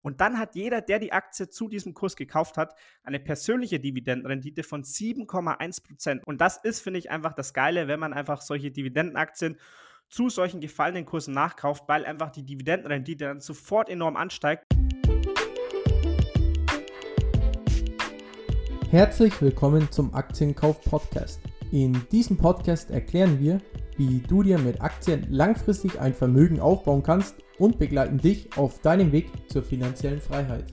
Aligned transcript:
Und 0.00 0.20
dann 0.20 0.38
hat 0.38 0.54
jeder, 0.54 0.80
der 0.80 1.00
die 1.00 1.12
Aktie 1.12 1.48
zu 1.48 1.68
diesem 1.68 1.92
Kurs 1.92 2.14
gekauft 2.14 2.56
hat, 2.56 2.74
eine 3.02 3.18
persönliche 3.18 3.80
Dividendenrendite 3.80 4.62
von 4.62 4.84
7,1%. 4.84 6.22
Und 6.24 6.40
das 6.40 6.56
ist, 6.58 6.80
finde 6.80 7.00
ich, 7.00 7.10
einfach 7.10 7.32
das 7.32 7.52
Geile, 7.52 7.88
wenn 7.88 7.98
man 7.98 8.12
einfach 8.12 8.40
solche 8.40 8.70
Dividendenaktien 8.70 9.58
zu 10.08 10.28
solchen 10.28 10.60
gefallenen 10.60 11.04
Kursen 11.04 11.34
nachkauft, 11.34 11.84
weil 11.88 12.04
einfach 12.04 12.30
die 12.30 12.44
Dividendenrendite 12.44 13.24
dann 13.24 13.40
sofort 13.40 13.88
enorm 13.88 14.16
ansteigt. 14.16 14.64
Herzlich 18.90 19.42
willkommen 19.42 19.90
zum 19.90 20.14
Aktienkauf 20.14 20.80
Podcast. 20.82 21.40
In 21.72 22.00
diesem 22.12 22.36
Podcast 22.38 22.90
erklären 22.90 23.40
wir, 23.40 23.60
wie 23.98 24.20
du 24.20 24.42
dir 24.42 24.58
mit 24.58 24.80
Aktien 24.80 25.26
langfristig 25.30 26.00
ein 26.00 26.14
Vermögen 26.14 26.60
aufbauen 26.60 27.02
kannst 27.02 27.36
und 27.58 27.78
begleiten 27.78 28.18
dich 28.18 28.56
auf 28.56 28.80
deinem 28.80 29.12
Weg 29.12 29.30
zur 29.50 29.62
finanziellen 29.62 30.20
Freiheit. 30.20 30.72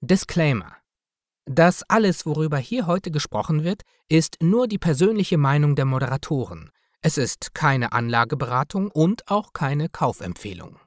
Disclaimer. 0.00 0.76
Das 1.44 1.82
alles, 1.88 2.26
worüber 2.26 2.58
hier 2.58 2.86
heute 2.86 3.10
gesprochen 3.10 3.62
wird, 3.62 3.82
ist 4.08 4.38
nur 4.40 4.66
die 4.66 4.78
persönliche 4.78 5.38
Meinung 5.38 5.76
der 5.76 5.84
Moderatoren. 5.84 6.70
Es 7.02 7.18
ist 7.18 7.54
keine 7.54 7.92
Anlageberatung 7.92 8.90
und 8.90 9.28
auch 9.28 9.52
keine 9.52 9.88
Kaufempfehlung. 9.88 10.78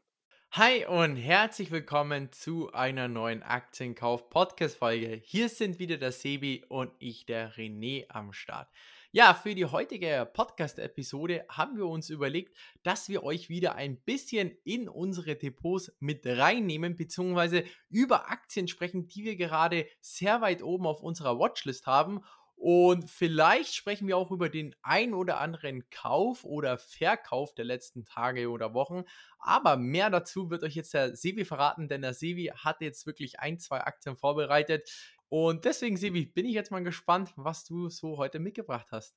Hi 0.54 0.84
und 0.88 1.16
herzlich 1.16 1.70
willkommen 1.70 2.32
zu 2.32 2.74
einer 2.74 3.08
neuen 3.08 3.44
Aktienkauf-Podcast-Folge. 3.44 5.22
Hier 5.24 5.48
sind 5.48 5.78
wieder 5.78 5.98
der 5.98 6.12
Sebi 6.12 6.66
und 6.68 6.92
ich, 6.98 7.28
der 7.28 7.54
René, 7.54 8.10
am 8.10 8.34
Start. 8.34 8.68
Ja, 9.12 9.36
für 9.36 9.54
die 9.54 9.66
heutige 9.66 10.28
Podcast-Episode 10.34 11.46
haben 11.50 11.78
wir 11.78 11.86
uns 11.86 12.10
überlegt, 12.10 12.58
dass 12.82 13.10
wir 13.10 13.22
euch 13.24 13.50
wieder 13.50 13.76
ein 13.76 13.98
bisschen 13.98 14.58
in 14.64 14.90
unsere 14.90 15.36
Depots 15.36 15.92
mit 16.00 16.26
reinnehmen, 16.26 16.96
beziehungsweise 16.96 17.64
über 17.92 18.32
Aktien 18.32 18.68
sprechen, 18.68 19.08
die 19.08 19.26
wir 19.26 19.36
gerade 19.36 19.86
sehr 20.02 20.42
weit 20.42 20.64
oben 20.64 20.88
auf 20.88 21.04
unserer 21.04 21.38
Watchlist 21.38 21.86
haben 21.86 22.22
und 22.60 23.10
vielleicht 23.10 23.74
sprechen 23.74 24.06
wir 24.10 24.18
auch 24.18 24.32
über 24.32 24.50
den 24.50 24.76
ein 24.82 25.14
oder 25.14 25.40
anderen 25.40 25.90
Kauf 25.92 26.44
oder 26.44 26.78
Verkauf 26.78 27.56
der 27.56 27.64
letzten 27.64 28.04
Tage 28.04 28.50
oder 28.50 28.74
Wochen. 28.74 29.06
Aber 29.40 29.78
mehr 29.78 30.10
dazu 30.10 30.50
wird 30.50 30.64
euch 30.64 30.76
jetzt 30.76 30.94
der 30.94 31.16
Sevi 31.16 31.46
verraten, 31.46 31.88
denn 31.88 32.02
der 32.02 32.14
Sevi 32.14 32.52
hat 32.54 32.82
jetzt 32.82 33.08
wirklich 33.08 33.40
ein, 33.40 33.60
zwei 33.60 33.80
Aktien 33.80 34.18
vorbereitet. 34.18 34.92
Und 35.30 35.64
deswegen, 35.64 35.96
Sevi, 35.96 36.26
bin 36.26 36.46
ich 36.46 36.54
jetzt 36.54 36.70
mal 36.70 36.84
gespannt, 36.84 37.32
was 37.38 37.64
du 37.64 37.88
so 37.88 38.18
heute 38.18 38.40
mitgebracht 38.40 38.88
hast. 38.92 39.16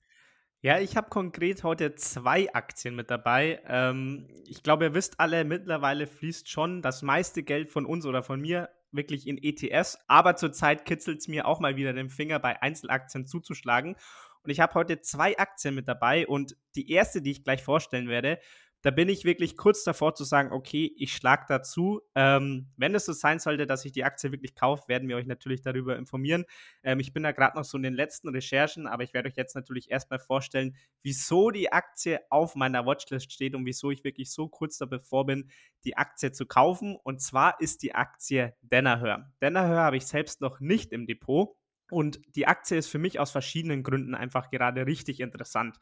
Ja, 0.61 0.79
ich 0.79 0.97
habe 0.97 1.09
konkret 1.09 1.65
heute 1.65 1.97
zwei 1.97 2.55
Aktien 2.55 2.95
mit 2.95 3.11
dabei. 3.11 3.61
Ähm, 3.67 4.29
ich 4.47 4.63
glaube, 4.63 4.85
ihr 4.85 4.95
wisst 4.95 5.19
alle, 5.19 5.45
mittlerweile 5.45 6.07
fließt 6.07 6.49
schon 6.49 6.81
das 6.81 7.03
meiste 7.03 7.43
Geld 7.43 7.71
von 7.71 7.87
uns 7.87 8.07
oder 8.07 8.23
von 8.23 8.41
mir 8.41 8.69
wirklich 8.93 9.27
in 9.27 9.39
ETFs, 9.43 9.99
aber 10.07 10.37
zurzeit 10.37 10.85
kitzelt 10.85 11.19
es 11.21 11.29
mir 11.29 11.47
auch 11.47 11.61
mal 11.61 11.77
wieder 11.77 11.93
den 11.93 12.11
Finger 12.11 12.39
bei 12.39 12.61
Einzelaktien 12.63 13.27
zuzuschlagen. 13.27 13.97
Und 14.43 14.51
ich 14.51 14.61
habe 14.61 14.75
heute 14.75 15.01
zwei 15.01 15.39
Aktien 15.39 15.75
mit 15.75 15.89
dabei 15.89 16.27
und 16.27 16.57
die 16.75 16.91
erste, 16.91 17.23
die 17.23 17.31
ich 17.31 17.45
gleich 17.45 17.63
vorstellen 17.63 18.09
werde, 18.09 18.39
da 18.83 18.91
bin 18.91 19.09
ich 19.09 19.25
wirklich 19.25 19.57
kurz 19.57 19.85
davor 19.85 20.15
zu 20.15 20.25
sagen, 20.25 20.53
okay, 20.53 20.93
ich 20.97 21.15
schlage 21.15 21.45
dazu. 21.49 22.03
Ähm, 22.17 22.69
wenn 22.77 22.95
es 22.95 23.07
so 23.07 23.13
sein 23.13 23.39
sollte, 23.39 23.67
dass 23.67 23.85
ich 23.85 23.93
die 23.93 24.03
Aktie 24.03 24.33
wirklich 24.33 24.57
kaufe, 24.57 24.89
werden 24.89 25.09
wir 25.09 25.17
euch 25.17 25.27
natürlich 25.27 25.63
darüber 25.63 25.97
informieren. 25.97 26.45
Ähm, 26.83 26.99
ich 26.99 27.13
bin 27.13 27.23
da 27.23 27.31
gerade 27.31 27.57
noch 27.57 27.65
so 27.65 27.77
in 27.77 27.85
den 27.85 27.95
letzten 27.95 28.29
Recherchen, 28.29 28.89
aber 28.89 29.05
ich 29.05 29.15
werde 29.15 29.29
euch 29.29 29.37
jetzt 29.37 29.55
natürlich 29.55 29.91
erstmal 29.91 30.19
vorstellen, 30.19 30.77
wieso 31.03 31.51
die 31.51 31.73
Aktie 31.73 32.21
auf 32.29 32.57
meiner 32.57 32.85
Watchlist 32.85 33.33
steht 33.33 33.55
und 33.55 33.65
wieso 33.65 33.93
ich 33.93 34.03
wirklich 34.03 34.33
so 34.33 34.49
kurz 34.49 34.79
davor 34.79 35.27
bin, 35.27 35.49
die 35.85 35.97
Aktie 35.97 36.33
zu 36.33 36.45
kaufen. 36.45 36.97
Und 37.03 37.23
zwar 37.23 37.61
ist 37.61 37.85
die 37.85 37.95
Aktie 37.95 38.55
Danaher. 38.63 39.33
Danaher 39.39 39.77
habe 39.77 39.97
ich 39.97 40.07
selbst 40.07 40.41
noch 40.41 40.59
nicht 40.59 40.93
im 40.93 41.07
Depot. 41.07 41.57
Und 41.91 42.21
die 42.35 42.47
Aktie 42.47 42.79
ist 42.79 42.89
für 42.89 42.99
mich 42.99 43.21
aus 43.21 43.31
verschiedenen 43.31 43.83
Gründen 43.83 44.15
einfach 44.15 44.51
gerade 44.51 44.87
richtig 44.87 45.21
interessant. 45.21 45.79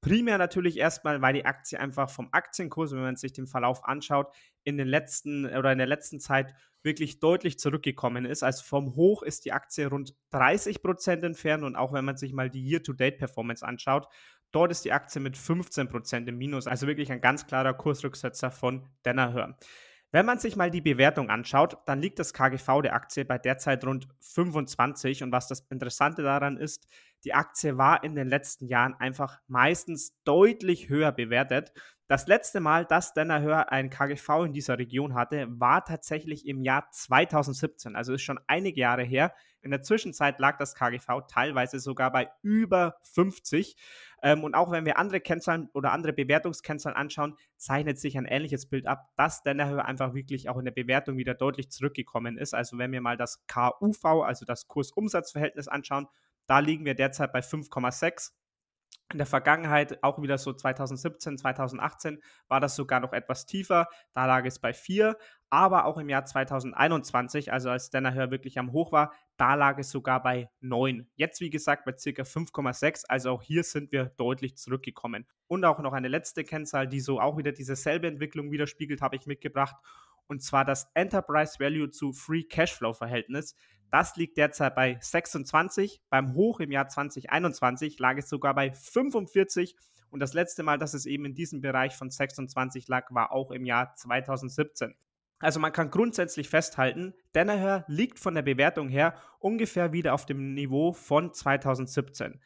Primär 0.00 0.38
natürlich 0.38 0.76
erstmal, 0.76 1.20
weil 1.20 1.34
die 1.34 1.44
Aktie 1.44 1.78
einfach 1.78 2.08
vom 2.08 2.28
Aktienkurs, 2.30 2.92
wenn 2.92 3.00
man 3.00 3.16
sich 3.16 3.32
den 3.32 3.46
Verlauf 3.46 3.84
anschaut, 3.84 4.32
in 4.64 4.76
den 4.76 4.86
letzten 4.86 5.44
oder 5.46 5.72
in 5.72 5.78
der 5.78 5.86
letzten 5.86 6.20
Zeit 6.20 6.54
wirklich 6.82 7.18
deutlich 7.18 7.58
zurückgekommen 7.58 8.24
ist. 8.24 8.42
Also 8.42 8.62
vom 8.64 8.94
Hoch 8.94 9.22
ist 9.22 9.44
die 9.44 9.52
Aktie 9.52 9.88
rund 9.88 10.14
30 10.30 10.82
Prozent 10.82 11.24
entfernt 11.24 11.64
und 11.64 11.74
auch 11.74 11.92
wenn 11.92 12.04
man 12.04 12.16
sich 12.16 12.32
mal 12.32 12.48
die 12.48 12.64
Year-to-Date-Performance 12.64 13.66
anschaut, 13.66 14.08
dort 14.52 14.70
ist 14.70 14.84
die 14.84 14.92
Aktie 14.92 15.20
mit 15.20 15.36
15 15.36 15.88
Prozent 15.88 16.28
im 16.28 16.38
Minus. 16.38 16.66
Also 16.66 16.86
wirklich 16.86 17.10
ein 17.10 17.20
ganz 17.20 17.46
klarer 17.46 17.74
Kursrücksetzer 17.74 18.50
von 18.50 18.88
Danaher. 19.02 19.58
Wenn 20.10 20.24
man 20.24 20.38
sich 20.38 20.56
mal 20.56 20.70
die 20.70 20.80
Bewertung 20.80 21.28
anschaut, 21.28 21.76
dann 21.84 22.00
liegt 22.00 22.18
das 22.18 22.32
KGV 22.32 22.80
der 22.82 22.94
Aktie 22.94 23.26
bei 23.26 23.36
derzeit 23.36 23.84
rund 23.84 24.08
25 24.20 25.22
und 25.22 25.32
was 25.32 25.48
das 25.48 25.60
Interessante 25.68 26.22
daran 26.22 26.56
ist, 26.56 26.88
die 27.24 27.34
Aktie 27.34 27.76
war 27.76 28.02
in 28.02 28.14
den 28.14 28.26
letzten 28.26 28.66
Jahren 28.68 28.94
einfach 28.94 29.38
meistens 29.48 30.16
deutlich 30.24 30.88
höher 30.88 31.12
bewertet. 31.12 31.72
Das 32.06 32.26
letzte 32.26 32.60
Mal, 32.60 32.86
dass 32.86 33.12
Danaher 33.12 33.70
ein 33.70 33.90
KGV 33.90 34.46
in 34.46 34.54
dieser 34.54 34.78
Region 34.78 35.12
hatte, 35.12 35.46
war 35.50 35.84
tatsächlich 35.84 36.46
im 36.46 36.62
Jahr 36.62 36.88
2017, 36.90 37.94
also 37.94 38.14
ist 38.14 38.22
schon 38.22 38.40
einige 38.46 38.80
Jahre 38.80 39.02
her. 39.02 39.34
In 39.60 39.70
der 39.70 39.82
Zwischenzeit 39.82 40.38
lag 40.38 40.56
das 40.58 40.74
KGV 40.74 41.22
teilweise 41.28 41.80
sogar 41.80 42.12
bei 42.12 42.30
über 42.42 42.96
50. 43.02 43.76
Ähm, 44.22 44.44
und 44.44 44.54
auch 44.54 44.70
wenn 44.70 44.84
wir 44.86 44.98
andere 44.98 45.20
Kennzahlen 45.20 45.68
oder 45.72 45.92
andere 45.92 46.12
Bewertungskennzahlen 46.12 46.96
anschauen, 46.96 47.36
zeichnet 47.56 47.98
sich 47.98 48.16
ein 48.16 48.24
ähnliches 48.24 48.66
Bild 48.66 48.86
ab, 48.86 49.08
dass 49.16 49.42
Danaher 49.42 49.84
einfach 49.84 50.14
wirklich 50.14 50.48
auch 50.48 50.58
in 50.58 50.64
der 50.64 50.72
Bewertung 50.72 51.16
wieder 51.16 51.34
deutlich 51.34 51.70
zurückgekommen 51.70 52.38
ist. 52.38 52.54
Also 52.54 52.78
wenn 52.78 52.92
wir 52.92 53.00
mal 53.00 53.16
das 53.16 53.46
KUV, 53.46 54.04
also 54.24 54.44
das 54.44 54.68
Kursumsatzverhältnis 54.68 55.68
anschauen, 55.68 56.06
da 56.46 56.60
liegen 56.60 56.84
wir 56.84 56.94
derzeit 56.94 57.32
bei 57.32 57.40
5,6. 57.40 58.32
In 59.10 59.18
der 59.18 59.26
Vergangenheit, 59.26 60.02
auch 60.02 60.20
wieder 60.20 60.36
so 60.36 60.52
2017, 60.52 61.38
2018, 61.38 62.22
war 62.48 62.60
das 62.60 62.76
sogar 62.76 63.00
noch 63.00 63.14
etwas 63.14 63.46
tiefer. 63.46 63.88
Da 64.12 64.26
lag 64.26 64.44
es 64.44 64.58
bei 64.58 64.74
4. 64.74 65.16
Aber 65.50 65.86
auch 65.86 65.96
im 65.96 66.10
Jahr 66.10 66.26
2021, 66.26 67.52
also 67.52 67.70
als 67.70 67.90
Danaher 67.90 68.30
wirklich 68.30 68.58
am 68.58 68.72
Hoch 68.72 68.92
war, 68.92 69.14
da 69.38 69.54
lag 69.54 69.78
es 69.78 69.90
sogar 69.90 70.22
bei 70.22 70.50
9. 70.60 71.08
Jetzt, 71.14 71.40
wie 71.40 71.48
gesagt, 71.48 71.84
bei 71.86 71.92
ca. 71.92 72.22
5,6. 72.22 73.04
Also 73.08 73.30
auch 73.30 73.42
hier 73.42 73.64
sind 73.64 73.90
wir 73.92 74.06
deutlich 74.16 74.56
zurückgekommen. 74.56 75.26
Und 75.46 75.64
auch 75.64 75.78
noch 75.78 75.94
eine 75.94 76.08
letzte 76.08 76.44
Kennzahl, 76.44 76.86
die 76.86 77.00
so 77.00 77.20
auch 77.20 77.38
wieder 77.38 77.52
diese 77.52 77.76
selbe 77.76 78.08
Entwicklung 78.08 78.50
widerspiegelt, 78.50 79.00
habe 79.00 79.16
ich 79.16 79.26
mitgebracht. 79.26 79.76
Und 80.26 80.42
zwar 80.42 80.66
das 80.66 80.90
Enterprise 80.92 81.58
Value 81.58 81.90
zu 81.90 82.12
Free 82.12 82.42
Cashflow 82.42 82.92
Verhältnis. 82.92 83.54
Das 83.90 84.16
liegt 84.16 84.36
derzeit 84.36 84.74
bei 84.74 84.98
26. 85.00 86.02
Beim 86.10 86.34
Hoch 86.34 86.60
im 86.60 86.70
Jahr 86.70 86.88
2021 86.88 87.98
lag 87.98 88.18
es 88.18 88.28
sogar 88.28 88.54
bei 88.54 88.72
45. 88.72 89.76
Und 90.10 90.20
das 90.20 90.34
letzte 90.34 90.62
Mal, 90.62 90.78
dass 90.78 90.92
es 90.92 91.06
eben 91.06 91.24
in 91.24 91.34
diesem 91.34 91.62
Bereich 91.62 91.96
von 91.96 92.10
26 92.10 92.88
lag, 92.88 93.06
war 93.14 93.32
auch 93.32 93.50
im 93.50 93.64
Jahr 93.64 93.94
2017. 93.94 94.94
Also 95.40 95.60
man 95.60 95.72
kann 95.72 95.90
grundsätzlich 95.90 96.48
festhalten, 96.48 97.14
Danaher 97.32 97.84
liegt 97.86 98.18
von 98.18 98.34
der 98.34 98.42
Bewertung 98.42 98.88
her 98.88 99.14
ungefähr 99.38 99.92
wieder 99.92 100.14
auf 100.14 100.26
dem 100.26 100.54
Niveau 100.54 100.92
von 100.92 101.32
2017. 101.32 102.40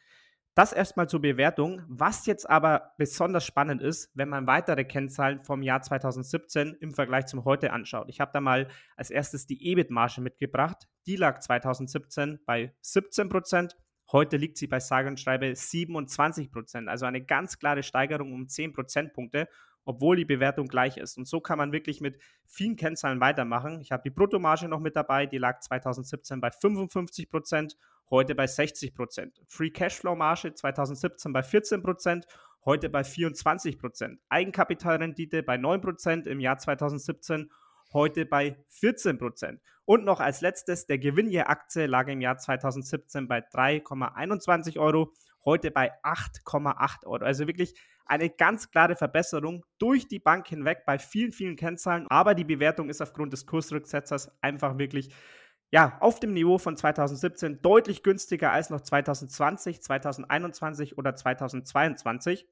Das 0.55 0.71
erstmal 0.71 1.09
zur 1.09 1.21
Bewertung. 1.21 1.81
Was 1.87 2.27
jetzt 2.27 2.47
aber 2.47 2.93
besonders 2.99 3.43
spannend 3.43 3.81
ist, 3.81 4.11
wenn 4.13 4.29
man 4.29 4.45
weitere 4.45 4.85
Kennzahlen 4.85 5.43
vom 5.43 5.63
Jahr 5.63 5.81
2017 5.81 6.77
im 6.79 6.93
Vergleich 6.93 7.25
zum 7.25 7.43
heute 7.43 7.73
anschaut. 7.73 8.07
Ich 8.07 8.19
habe 8.19 8.31
da 8.31 8.39
mal 8.39 8.67
als 8.95 9.09
erstes 9.09 9.47
die 9.47 9.71
EBIT-Marge 9.71 10.21
mitgebracht. 10.21 10.87
Die 11.07 11.15
lag 11.15 11.39
2017 11.39 12.39
bei 12.45 12.71
17 12.81 13.29
Prozent. 13.29 13.75
Heute 14.11 14.37
liegt 14.37 14.59
sie 14.59 14.67
bei 14.67 14.79
sage 14.79 15.07
und 15.07 15.19
schreibe 15.19 15.55
27 15.55 16.51
Prozent. 16.51 16.87
Also 16.87 17.07
eine 17.07 17.25
ganz 17.25 17.57
klare 17.57 17.81
Steigerung 17.81 18.31
um 18.31 18.47
10 18.47 18.73
Prozentpunkte, 18.73 19.47
obwohl 19.85 20.15
die 20.15 20.25
Bewertung 20.25 20.67
gleich 20.67 20.97
ist. 20.97 21.17
Und 21.17 21.27
so 21.27 21.39
kann 21.41 21.57
man 21.57 21.71
wirklich 21.71 22.01
mit 22.01 22.17
vielen 22.45 22.75
Kennzahlen 22.75 23.19
weitermachen. 23.19 23.81
Ich 23.81 23.91
habe 23.91 24.03
die 24.03 24.09
Bruttomarge 24.09 24.67
noch 24.67 24.79
mit 24.79 24.95
dabei. 24.95 25.25
Die 25.25 25.37
lag 25.37 25.59
2017 25.59 26.41
bei 26.41 26.51
55 26.51 27.29
Prozent 27.29 27.77
heute 28.13 28.35
bei 28.35 28.47
60 28.47 28.93
Prozent. 28.93 29.41
Free 29.47 29.71
Cashflow 29.71 30.15
Marge 30.15 30.53
2017 30.53 31.33
bei 31.33 31.43
14 31.43 31.81
Prozent, 31.81 32.27
heute 32.63 32.89
bei 32.89 33.03
24 33.03 33.79
Prozent. 33.79 34.19
Eigenkapitalrendite 34.29 35.41
bei 35.43 35.57
9 35.57 35.81
Prozent 35.81 36.27
im 36.27 36.39
Jahr 36.39 36.59
2017, 36.59 37.51
heute 37.91 38.25
bei 38.25 38.57
14 38.69 39.17
Prozent. 39.17 39.61
Und 39.85 40.05
noch 40.05 40.19
als 40.19 40.41
letztes, 40.41 40.85
der 40.85 40.99
Gewinn 40.99 41.27
je 41.27 41.41
Aktie 41.41 41.87
lag 41.87 42.07
im 42.07 42.21
Jahr 42.21 42.37
2017 42.37 43.27
bei 43.27 43.39
3,21 43.39 44.79
Euro, 44.79 45.11
heute 45.43 45.71
bei 45.71 45.91
8,8 46.03 47.05
Euro. 47.05 47.23
Also 47.23 47.47
wirklich 47.47 47.73
eine 48.05 48.29
ganz 48.29 48.69
klare 48.69 48.95
Verbesserung 48.95 49.65
durch 49.79 50.07
die 50.07 50.19
Bank 50.19 50.47
hinweg 50.47 50.85
bei 50.85 50.99
vielen, 50.99 51.31
vielen 51.31 51.55
Kennzahlen. 51.55 52.07
Aber 52.09 52.35
die 52.35 52.43
Bewertung 52.43 52.89
ist 52.89 53.01
aufgrund 53.01 53.33
des 53.33 53.45
Kursrücksetzers 53.45 54.31
einfach 54.41 54.77
wirklich 54.77 55.09
ja, 55.73 55.97
auf 56.01 56.19
dem 56.19 56.33
Niveau 56.33 56.59
von 56.59 56.77
2017 56.77 57.63
deutlich 57.63 58.03
günstiger 58.03 58.51
als 58.51 58.69
noch 58.69 58.81
2020, 58.81 59.81
2021 59.81 60.99
oder 60.99 61.15
2022. 61.15 62.47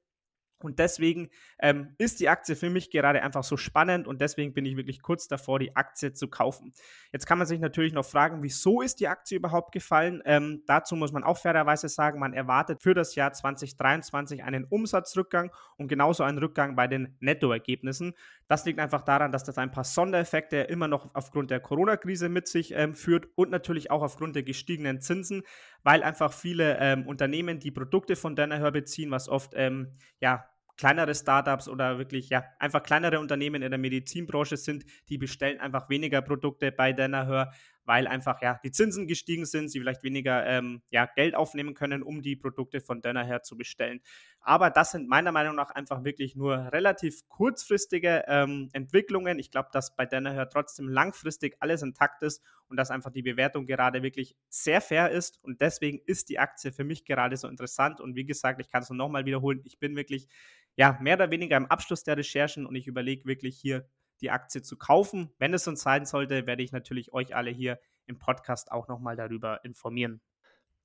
Und 0.64 0.78
deswegen 0.78 1.28
ähm, 1.58 1.94
ist 1.98 2.20
die 2.20 2.28
Aktie 2.28 2.56
für 2.56 2.70
mich 2.70 2.90
gerade 2.90 3.22
einfach 3.22 3.44
so 3.44 3.56
spannend 3.56 4.06
und 4.06 4.20
deswegen 4.20 4.54
bin 4.54 4.64
ich 4.64 4.76
wirklich 4.76 5.02
kurz 5.02 5.28
davor, 5.28 5.58
die 5.58 5.76
Aktie 5.76 6.12
zu 6.12 6.28
kaufen. 6.28 6.72
Jetzt 7.12 7.26
kann 7.26 7.38
man 7.38 7.46
sich 7.46 7.60
natürlich 7.60 7.92
noch 7.92 8.04
fragen, 8.04 8.42
wieso 8.42 8.82
ist 8.82 9.00
die 9.00 9.08
Aktie 9.08 9.38
überhaupt 9.38 9.72
gefallen? 9.72 10.22
Ähm, 10.24 10.62
dazu 10.66 10.96
muss 10.96 11.12
man 11.12 11.24
auch 11.24 11.38
fairerweise 11.38 11.88
sagen, 11.88 12.18
man 12.18 12.32
erwartet 12.32 12.82
für 12.82 12.94
das 12.94 13.14
Jahr 13.14 13.32
2023 13.32 14.44
einen 14.44 14.64
Umsatzrückgang 14.64 15.52
und 15.76 15.88
genauso 15.88 16.22
einen 16.22 16.38
Rückgang 16.38 16.76
bei 16.76 16.86
den 16.86 17.16
Nettoergebnissen. 17.20 18.14
Das 18.48 18.64
liegt 18.64 18.80
einfach 18.80 19.02
daran, 19.02 19.32
dass 19.32 19.44
das 19.44 19.58
ein 19.58 19.70
paar 19.70 19.84
Sondereffekte 19.84 20.58
immer 20.58 20.88
noch 20.88 21.14
aufgrund 21.14 21.50
der 21.50 21.60
Corona-Krise 21.60 22.28
mit 22.28 22.48
sich 22.48 22.72
ähm, 22.72 22.94
führt 22.94 23.28
und 23.34 23.50
natürlich 23.50 23.90
auch 23.90 24.02
aufgrund 24.02 24.36
der 24.36 24.42
gestiegenen 24.42 25.00
Zinsen, 25.00 25.42
weil 25.82 26.02
einfach 26.02 26.32
viele 26.32 26.78
ähm, 26.78 27.06
Unternehmen, 27.06 27.58
die 27.58 27.70
Produkte 27.70 28.16
von 28.16 28.36
Danaher 28.36 28.70
beziehen, 28.70 29.10
was 29.10 29.28
oft 29.28 29.52
ähm, 29.54 29.92
ja 30.20 30.46
kleinere 30.76 31.14
Startups 31.14 31.68
oder 31.68 31.98
wirklich 31.98 32.28
ja 32.28 32.44
einfach 32.58 32.82
kleinere 32.82 33.20
Unternehmen 33.20 33.62
in 33.62 33.70
der 33.70 33.78
Medizinbranche 33.78 34.56
sind, 34.56 34.84
die 35.08 35.18
bestellen 35.18 35.60
einfach 35.60 35.88
weniger 35.88 36.22
Produkte 36.22 36.72
bei 36.72 36.92
Danaher, 36.92 37.52
weil 37.84 38.06
einfach 38.06 38.40
ja 38.42 38.60
die 38.64 38.70
Zinsen 38.70 39.06
gestiegen 39.06 39.44
sind, 39.44 39.68
sie 39.68 39.80
vielleicht 39.80 40.02
weniger 40.02 40.46
ähm, 40.46 40.82
ja, 40.90 41.06
Geld 41.06 41.34
aufnehmen 41.34 41.74
können, 41.74 42.02
um 42.02 42.22
die 42.22 42.36
Produkte 42.36 42.80
von 42.80 43.00
Danaher 43.00 43.42
zu 43.42 43.56
bestellen. 43.56 44.00
Aber 44.40 44.70
das 44.70 44.92
sind 44.92 45.08
meiner 45.08 45.32
Meinung 45.32 45.54
nach 45.54 45.70
einfach 45.70 46.04
wirklich 46.04 46.34
nur 46.36 46.72
relativ 46.72 47.28
kurzfristige 47.28 48.24
ähm, 48.26 48.68
Entwicklungen. 48.72 49.38
Ich 49.38 49.50
glaube, 49.50 49.68
dass 49.72 49.94
bei 49.94 50.06
Danaher 50.06 50.48
trotzdem 50.48 50.88
langfristig 50.88 51.56
alles 51.60 51.82
intakt 51.82 52.22
ist 52.22 52.42
und 52.68 52.76
dass 52.76 52.90
einfach 52.90 53.10
die 53.10 53.22
Bewertung 53.22 53.66
gerade 53.66 54.02
wirklich 54.02 54.36
sehr 54.48 54.80
fair 54.80 55.10
ist 55.10 55.42
und 55.42 55.60
deswegen 55.60 56.00
ist 56.06 56.28
die 56.28 56.38
Aktie 56.38 56.72
für 56.72 56.84
mich 56.84 57.04
gerade 57.04 57.36
so 57.36 57.48
interessant 57.48 58.00
und 58.00 58.16
wie 58.16 58.24
gesagt, 58.24 58.60
ich 58.60 58.70
kann 58.70 58.82
es 58.82 58.90
nur 58.90 58.96
nochmal 58.96 59.26
wiederholen, 59.26 59.60
ich 59.64 59.78
bin 59.78 59.94
wirklich 59.96 60.28
ja, 60.76 60.98
mehr 61.00 61.16
oder 61.16 61.30
weniger 61.30 61.56
im 61.56 61.66
Abschluss 61.66 62.04
der 62.04 62.16
Recherchen 62.16 62.66
und 62.66 62.74
ich 62.74 62.86
überlege 62.86 63.26
wirklich 63.26 63.58
hier 63.58 63.86
die 64.20 64.30
Aktie 64.30 64.62
zu 64.62 64.76
kaufen. 64.76 65.32
Wenn 65.38 65.54
es 65.54 65.66
uns 65.66 65.82
sein 65.82 66.06
sollte, 66.06 66.46
werde 66.46 66.62
ich 66.62 66.72
natürlich 66.72 67.12
euch 67.12 67.34
alle 67.34 67.50
hier 67.50 67.78
im 68.06 68.18
Podcast 68.18 68.70
auch 68.72 68.88
nochmal 68.88 69.16
darüber 69.16 69.64
informieren. 69.64 70.20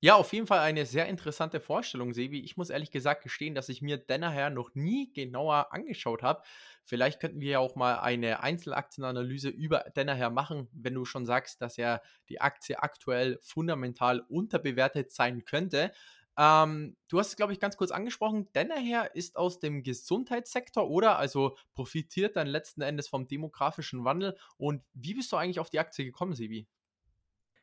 Ja, 0.00 0.14
auf 0.14 0.32
jeden 0.32 0.46
Fall 0.46 0.60
eine 0.60 0.86
sehr 0.86 1.06
interessante 1.08 1.58
Vorstellung, 1.58 2.12
Sebi. 2.14 2.40
Ich 2.40 2.56
muss 2.56 2.70
ehrlich 2.70 2.92
gesagt 2.92 3.24
gestehen, 3.24 3.56
dass 3.56 3.68
ich 3.68 3.82
mir 3.82 3.98
Danaher 3.98 4.48
noch 4.48 4.72
nie 4.74 5.12
genauer 5.12 5.72
angeschaut 5.72 6.22
habe. 6.22 6.42
Vielleicht 6.84 7.18
könnten 7.20 7.40
wir 7.40 7.50
ja 7.50 7.58
auch 7.58 7.74
mal 7.74 7.98
eine 7.98 8.40
Einzelaktienanalyse 8.40 9.48
über 9.48 9.86
Danaher 9.94 10.30
machen, 10.30 10.68
wenn 10.72 10.94
du 10.94 11.04
schon 11.04 11.26
sagst, 11.26 11.60
dass 11.62 11.76
ja 11.76 12.00
die 12.28 12.40
Aktie 12.40 12.80
aktuell 12.80 13.38
fundamental 13.42 14.20
unterbewertet 14.20 15.10
sein 15.10 15.44
könnte. 15.44 15.90
Ähm, 16.38 16.96
du 17.08 17.18
hast 17.18 17.30
es, 17.30 17.36
glaube 17.36 17.52
ich, 17.52 17.58
ganz 17.58 17.76
kurz 17.76 17.90
angesprochen. 17.90 18.48
Danaher 18.52 19.16
ist 19.16 19.36
aus 19.36 19.58
dem 19.58 19.82
Gesundheitssektor, 19.82 20.88
oder? 20.88 21.18
Also 21.18 21.56
profitiert 21.74 22.36
dann 22.36 22.46
letzten 22.46 22.80
Endes 22.80 23.08
vom 23.08 23.26
demografischen 23.26 24.04
Wandel. 24.04 24.36
Und 24.56 24.82
wie 24.94 25.14
bist 25.14 25.32
du 25.32 25.36
eigentlich 25.36 25.58
auf 25.58 25.68
die 25.68 25.80
Aktie 25.80 26.04
gekommen, 26.04 26.34
Sebi? 26.34 26.68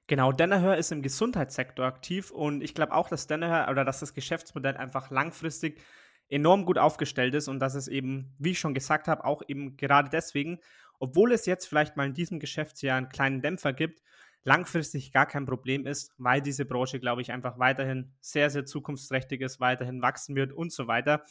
Genau, 0.07 0.33
Danaher 0.33 0.77
ist 0.77 0.91
im 0.91 1.01
Gesundheitssektor 1.01 1.85
aktiv 1.85 2.29
und 2.29 2.61
ich 2.61 2.75
glaube 2.75 2.93
auch, 2.93 3.09
dass 3.09 3.25
Danaher 3.25 3.71
oder 3.71 3.83
dass 3.85 4.01
das 4.01 4.13
Geschäftsmodell 4.13 4.77
einfach 4.77 5.09
langfristig 5.09 5.81
enorm 6.27 6.65
gut 6.65 6.77
aufgestellt 6.77 7.33
ist 7.33 7.47
und 7.47 7.59
dass 7.59 7.73
es 7.73 7.87
eben, 7.87 8.35
wie 8.37 8.51
ich 8.51 8.59
schon 8.59 8.75
gesagt 8.75 9.07
habe, 9.07 9.25
auch 9.25 9.41
eben 9.47 9.77
gerade 9.77 10.09
deswegen, 10.09 10.59
obwohl 10.99 11.31
es 11.31 11.47
jetzt 11.47 11.65
vielleicht 11.65 11.97
mal 11.97 12.05
in 12.05 12.13
diesem 12.13 12.39
Geschäftsjahr 12.39 12.97
einen 12.97 13.09
kleinen 13.09 13.41
Dämpfer 13.41 13.73
gibt, 13.73 14.03
langfristig 14.45 15.11
gar 15.11 15.25
kein 15.25 15.45
Problem 15.45 15.85
ist, 15.85 16.13
weil 16.17 16.41
diese 16.41 16.65
Branche, 16.65 16.99
glaube 16.99 17.21
ich, 17.21 17.31
einfach 17.31 17.59
weiterhin 17.59 18.13
sehr, 18.21 18.49
sehr 18.49 18.65
zukunftsträchtig 18.65 19.41
ist, 19.41 19.59
weiterhin 19.59 20.01
wachsen 20.01 20.35
wird 20.35 20.53
und 20.53 20.71
so 20.71 20.87
weiter. 20.87 21.23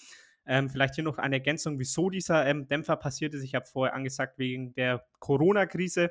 Ähm, 0.46 0.68
vielleicht 0.68 0.96
hier 0.96 1.04
noch 1.04 1.18
eine 1.18 1.36
Ergänzung, 1.36 1.78
wieso 1.78 2.10
dieser 2.10 2.44
ähm, 2.44 2.68
Dämpfer 2.68 2.96
passiert 2.96 3.32
ist. 3.32 3.44
Ich 3.44 3.54
habe 3.54 3.64
vorher 3.64 3.94
angesagt, 3.94 4.38
wegen 4.38 4.74
der 4.74 5.06
Corona-Krise. 5.20 6.10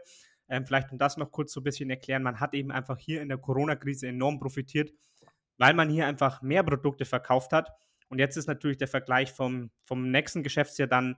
Ähm, 0.49 0.65
vielleicht 0.65 0.91
um 0.91 0.97
das 0.97 1.17
noch 1.17 1.29
kurz 1.31 1.53
so 1.53 1.59
ein 1.59 1.63
bisschen 1.63 1.89
erklären. 1.89 2.23
Man 2.23 2.39
hat 2.39 2.53
eben 2.53 2.71
einfach 2.71 2.97
hier 2.97 3.21
in 3.21 3.29
der 3.29 3.37
Corona-Krise 3.37 4.07
enorm 4.07 4.39
profitiert, 4.39 4.91
weil 5.57 5.73
man 5.73 5.89
hier 5.89 6.07
einfach 6.07 6.41
mehr 6.41 6.63
Produkte 6.63 7.05
verkauft 7.05 7.51
hat. 7.51 7.69
Und 8.07 8.19
jetzt 8.19 8.37
ist 8.37 8.47
natürlich 8.47 8.77
der 8.77 8.87
Vergleich 8.87 9.31
vom, 9.31 9.71
vom 9.85 10.09
nächsten 10.09 10.41
Geschäftsjahr 10.41 10.87
dann 10.87 11.17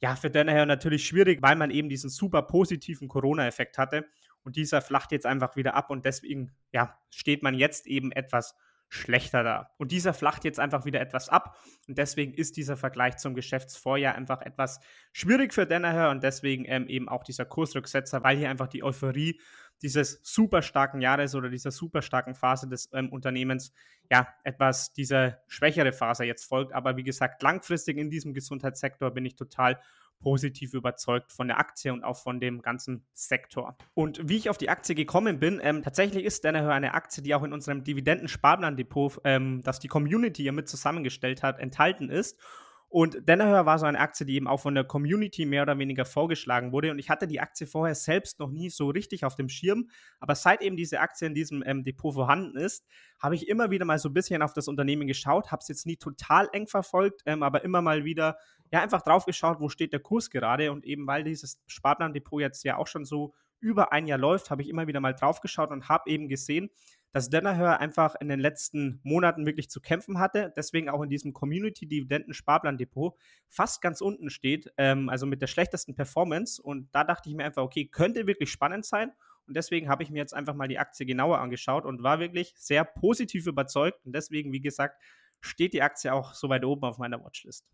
ja 0.00 0.16
für 0.16 0.30
Danaher 0.30 0.66
natürlich 0.66 1.06
schwierig, 1.06 1.42
weil 1.42 1.56
man 1.56 1.70
eben 1.70 1.88
diesen 1.88 2.10
super 2.10 2.42
positiven 2.42 3.08
Corona-Effekt 3.08 3.78
hatte. 3.78 4.06
Und 4.46 4.54
dieser 4.54 4.80
flacht 4.80 5.10
jetzt 5.10 5.26
einfach 5.26 5.56
wieder 5.56 5.74
ab 5.74 5.90
und 5.90 6.04
deswegen 6.04 6.52
ja, 6.70 6.96
steht 7.10 7.42
man 7.42 7.52
jetzt 7.52 7.88
eben 7.88 8.12
etwas 8.12 8.54
schlechter 8.88 9.42
da. 9.42 9.72
Und 9.76 9.90
dieser 9.90 10.14
flacht 10.14 10.44
jetzt 10.44 10.60
einfach 10.60 10.84
wieder 10.84 11.00
etwas 11.00 11.28
ab 11.28 11.58
und 11.88 11.98
deswegen 11.98 12.32
ist 12.32 12.56
dieser 12.56 12.76
Vergleich 12.76 13.16
zum 13.16 13.34
Geschäftsvorjahr 13.34 14.14
einfach 14.14 14.42
etwas 14.42 14.78
schwierig 15.12 15.52
für 15.52 15.66
Danaher 15.66 16.10
und 16.10 16.22
deswegen 16.22 16.64
ähm, 16.64 16.86
eben 16.86 17.08
auch 17.08 17.24
dieser 17.24 17.44
Kursrücksetzer, 17.44 18.22
weil 18.22 18.38
hier 18.38 18.48
einfach 18.48 18.68
die 18.68 18.84
Euphorie 18.84 19.40
dieses 19.82 20.20
super 20.22 20.62
starken 20.62 21.00
Jahres 21.00 21.34
oder 21.34 21.48
dieser 21.48 21.72
super 21.72 22.00
starken 22.00 22.36
Phase 22.36 22.68
des 22.68 22.88
ähm, 22.92 23.08
Unternehmens 23.08 23.72
ja 24.12 24.28
etwas 24.44 24.92
diese 24.92 25.38
schwächere 25.48 25.92
Phase 25.92 26.22
jetzt 26.22 26.44
folgt. 26.44 26.72
Aber 26.72 26.96
wie 26.96 27.02
gesagt, 27.02 27.42
langfristig 27.42 27.98
in 27.98 28.10
diesem 28.10 28.32
Gesundheitssektor 28.32 29.10
bin 29.10 29.26
ich 29.26 29.34
total 29.34 29.80
positiv 30.20 30.74
überzeugt 30.74 31.32
von 31.32 31.48
der 31.48 31.58
Aktie 31.58 31.92
und 31.92 32.04
auch 32.04 32.16
von 32.16 32.40
dem 32.40 32.62
ganzen 32.62 33.04
Sektor. 33.12 33.76
Und 33.94 34.28
wie 34.28 34.36
ich 34.36 34.50
auf 34.50 34.58
die 34.58 34.68
Aktie 34.68 34.94
gekommen 34.94 35.38
bin, 35.38 35.60
ähm, 35.62 35.82
tatsächlich 35.82 36.24
ist 36.24 36.44
Danaher 36.44 36.70
eine 36.70 36.94
Aktie, 36.94 37.22
die 37.22 37.34
auch 37.34 37.42
in 37.42 37.52
unserem 37.52 37.84
Dividenden-Sparplan-Depot, 37.84 39.20
ähm, 39.24 39.62
das 39.62 39.78
die 39.78 39.88
Community 39.88 40.44
ja 40.44 40.52
mit 40.52 40.68
zusammengestellt 40.68 41.42
hat, 41.42 41.58
enthalten 41.58 42.08
ist. 42.08 42.38
Und 42.88 43.18
Danaher 43.28 43.66
war 43.66 43.78
so 43.78 43.86
eine 43.86 43.98
Aktie, 43.98 44.24
die 44.24 44.36
eben 44.36 44.46
auch 44.46 44.60
von 44.60 44.74
der 44.74 44.84
Community 44.84 45.44
mehr 45.44 45.62
oder 45.62 45.78
weniger 45.78 46.04
vorgeschlagen 46.04 46.72
wurde. 46.72 46.90
Und 46.92 46.98
ich 46.98 47.10
hatte 47.10 47.26
die 47.26 47.40
Aktie 47.40 47.66
vorher 47.66 47.94
selbst 47.94 48.38
noch 48.38 48.50
nie 48.50 48.70
so 48.70 48.88
richtig 48.90 49.24
auf 49.24 49.34
dem 49.34 49.48
Schirm. 49.48 49.90
Aber 50.20 50.34
seit 50.34 50.62
eben 50.62 50.76
diese 50.76 51.00
Aktie 51.00 51.26
in 51.26 51.34
diesem 51.34 51.64
ähm, 51.66 51.82
Depot 51.82 52.14
vorhanden 52.14 52.56
ist, 52.56 52.86
habe 53.18 53.34
ich 53.34 53.48
immer 53.48 53.70
wieder 53.70 53.84
mal 53.84 53.98
so 53.98 54.08
ein 54.08 54.14
bisschen 54.14 54.40
auf 54.40 54.52
das 54.52 54.68
Unternehmen 54.68 55.08
geschaut, 55.08 55.50
habe 55.50 55.60
es 55.60 55.68
jetzt 55.68 55.86
nie 55.86 55.96
total 55.96 56.48
eng 56.52 56.68
verfolgt, 56.68 57.22
ähm, 57.26 57.42
aber 57.42 57.64
immer 57.64 57.82
mal 57.82 58.04
wieder 58.04 58.38
ja 58.72 58.82
einfach 58.82 59.02
drauf 59.02 59.24
geschaut, 59.26 59.60
wo 59.60 59.68
steht 59.68 59.92
der 59.92 60.00
Kurs 60.00 60.30
gerade. 60.30 60.70
Und 60.70 60.84
eben 60.84 61.06
weil 61.06 61.24
dieses 61.24 61.60
Sparplan-Depot 61.66 62.40
jetzt 62.40 62.64
ja 62.64 62.76
auch 62.76 62.86
schon 62.86 63.04
so 63.04 63.34
über 63.60 63.92
ein 63.92 64.06
Jahr 64.06 64.18
läuft, 64.18 64.50
habe 64.50 64.62
ich 64.62 64.68
immer 64.68 64.86
wieder 64.86 65.00
mal 65.00 65.14
drauf 65.14 65.40
geschaut 65.40 65.70
und 65.70 65.88
habe 65.88 66.08
eben 66.10 66.28
gesehen, 66.28 66.70
dass 67.16 67.30
Danaher 67.30 67.80
einfach 67.80 68.14
in 68.20 68.28
den 68.28 68.40
letzten 68.40 69.00
Monaten 69.02 69.46
wirklich 69.46 69.70
zu 69.70 69.80
kämpfen 69.80 70.18
hatte, 70.18 70.52
deswegen 70.54 70.90
auch 70.90 71.00
in 71.00 71.08
diesem 71.08 71.32
Community-Dividenden-Sparplan-Depot 71.32 73.16
fast 73.48 73.80
ganz 73.80 74.02
unten 74.02 74.28
steht, 74.28 74.70
ähm, 74.76 75.08
also 75.08 75.24
mit 75.24 75.40
der 75.40 75.46
schlechtesten 75.46 75.94
Performance. 75.94 76.60
Und 76.60 76.94
da 76.94 77.04
dachte 77.04 77.30
ich 77.30 77.34
mir 77.34 77.46
einfach, 77.46 77.62
okay, 77.62 77.86
könnte 77.86 78.26
wirklich 78.26 78.50
spannend 78.50 78.84
sein. 78.84 79.12
Und 79.46 79.56
deswegen 79.56 79.88
habe 79.88 80.02
ich 80.02 80.10
mir 80.10 80.18
jetzt 80.18 80.34
einfach 80.34 80.52
mal 80.52 80.68
die 80.68 80.78
Aktie 80.78 81.06
genauer 81.06 81.38
angeschaut 81.38 81.86
und 81.86 82.02
war 82.02 82.20
wirklich 82.20 82.52
sehr 82.58 82.84
positiv 82.84 83.46
überzeugt. 83.46 84.04
Und 84.04 84.14
deswegen, 84.14 84.52
wie 84.52 84.60
gesagt, 84.60 85.00
steht 85.40 85.72
die 85.72 85.80
Aktie 85.80 86.12
auch 86.12 86.34
so 86.34 86.50
weit 86.50 86.66
oben 86.66 86.84
auf 86.84 86.98
meiner 86.98 87.24
Watchlist. 87.24 87.64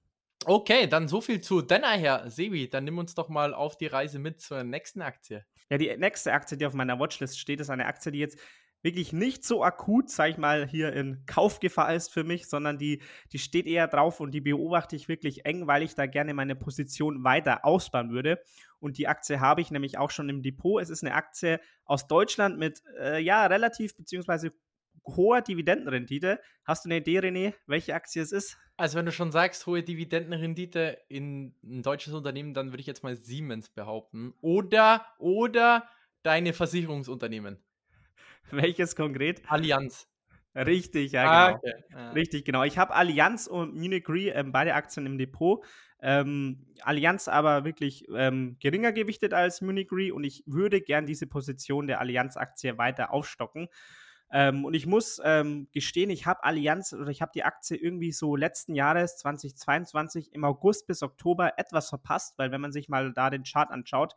Okay, 0.44 0.86
dann 0.86 1.08
so 1.08 1.20
viel 1.20 1.40
zu 1.40 1.62
Danaher. 1.62 2.30
Sebi, 2.30 2.68
dann 2.68 2.84
nimm 2.84 2.98
uns 2.98 3.16
doch 3.16 3.28
mal 3.28 3.54
auf 3.54 3.76
die 3.76 3.86
Reise 3.86 4.20
mit 4.20 4.40
zur 4.40 4.62
nächsten 4.62 5.02
Aktie. 5.02 5.44
Ja, 5.68 5.78
die 5.78 5.96
nächste 5.96 6.32
Aktie, 6.32 6.56
die 6.56 6.66
auf 6.66 6.74
meiner 6.74 6.98
Watchlist 6.98 7.38
steht, 7.38 7.60
ist 7.60 7.70
eine 7.70 7.86
Aktie, 7.86 8.12
die 8.12 8.18
jetzt 8.18 8.38
wirklich 8.82 9.12
nicht 9.12 9.44
so 9.44 9.64
akut, 9.64 10.10
sag 10.10 10.30
ich 10.30 10.38
mal, 10.38 10.66
hier 10.66 10.92
in 10.92 11.24
Kaufgefahr 11.26 11.94
ist 11.94 12.12
für 12.12 12.24
mich, 12.24 12.48
sondern 12.48 12.78
die, 12.78 13.02
die 13.32 13.38
steht 13.38 13.66
eher 13.66 13.88
drauf 13.88 14.20
und 14.20 14.32
die 14.32 14.40
beobachte 14.40 14.96
ich 14.96 15.08
wirklich 15.08 15.46
eng, 15.46 15.66
weil 15.66 15.82
ich 15.82 15.94
da 15.94 16.06
gerne 16.06 16.34
meine 16.34 16.56
Position 16.56 17.24
weiter 17.24 17.64
ausbauen 17.64 18.10
würde. 18.10 18.42
Und 18.80 18.98
die 18.98 19.06
Aktie 19.06 19.40
habe 19.40 19.60
ich 19.60 19.70
nämlich 19.70 19.98
auch 19.98 20.10
schon 20.10 20.28
im 20.28 20.42
Depot. 20.42 20.82
Es 20.82 20.90
ist 20.90 21.04
eine 21.04 21.14
Aktie 21.14 21.60
aus 21.84 22.08
Deutschland 22.08 22.58
mit, 22.58 22.82
äh, 22.98 23.22
ja, 23.22 23.46
relativ 23.46 23.96
beziehungsweise 23.96 24.52
hoher 25.06 25.40
Dividendenrendite. 25.40 26.40
Hast 26.64 26.84
du 26.84 26.88
eine 26.88 26.98
Idee, 26.98 27.20
René, 27.20 27.54
welche 27.66 27.94
Aktie 27.94 28.22
es 28.22 28.32
ist? 28.32 28.58
Also 28.76 28.98
wenn 28.98 29.06
du 29.06 29.12
schon 29.12 29.32
sagst, 29.32 29.66
hohe 29.66 29.82
Dividendenrendite 29.82 30.98
in 31.08 31.54
ein 31.62 31.82
deutsches 31.82 32.14
Unternehmen, 32.14 32.54
dann 32.54 32.72
würde 32.72 32.80
ich 32.80 32.86
jetzt 32.86 33.02
mal 33.02 33.16
Siemens 33.16 33.68
behaupten. 33.68 34.34
Oder, 34.40 35.06
oder 35.18 35.88
deine 36.22 36.52
Versicherungsunternehmen. 36.52 37.58
Welches 38.50 38.96
konkret? 38.96 39.42
Allianz. 39.48 40.08
Richtig, 40.54 41.12
ja, 41.12 41.24
ah, 41.24 41.46
genau. 41.46 41.58
Okay. 41.58 41.84
Ah. 41.94 42.10
Richtig, 42.10 42.44
genau. 42.44 42.62
Ich 42.64 42.76
habe 42.76 42.94
Allianz 42.94 43.46
und 43.46 43.74
Munich 43.74 44.06
Re, 44.08 44.28
ähm, 44.30 44.52
beide 44.52 44.74
Aktien 44.74 45.06
im 45.06 45.16
Depot. 45.16 45.64
Ähm, 46.00 46.66
Allianz 46.82 47.28
aber 47.28 47.64
wirklich 47.64 48.06
ähm, 48.14 48.56
geringer 48.60 48.92
gewichtet 48.92 49.32
als 49.32 49.62
Munich 49.62 49.88
Re 49.92 50.12
und 50.12 50.24
ich 50.24 50.42
würde 50.46 50.80
gern 50.80 51.06
diese 51.06 51.26
Position 51.26 51.86
der 51.86 52.00
Allianz-Aktie 52.00 52.76
weiter 52.76 53.12
aufstocken. 53.12 53.68
Ähm, 54.30 54.64
und 54.64 54.74
ich 54.74 54.86
muss 54.86 55.20
ähm, 55.24 55.68
gestehen, 55.72 56.10
ich 56.10 56.26
habe 56.26 56.42
Allianz 56.42 56.92
oder 56.92 57.10
ich 57.10 57.22
habe 57.22 57.32
die 57.34 57.44
Aktie 57.44 57.76
irgendwie 57.76 58.12
so 58.12 58.34
letzten 58.34 58.74
Jahres 58.74 59.18
2022 59.18 60.34
im 60.34 60.44
August 60.44 60.86
bis 60.86 61.02
Oktober 61.02 61.58
etwas 61.58 61.90
verpasst, 61.90 62.38
weil 62.38 62.50
wenn 62.50 62.60
man 62.60 62.72
sich 62.72 62.88
mal 62.88 63.12
da 63.12 63.30
den 63.30 63.44
Chart 63.44 63.70
anschaut, 63.70 64.14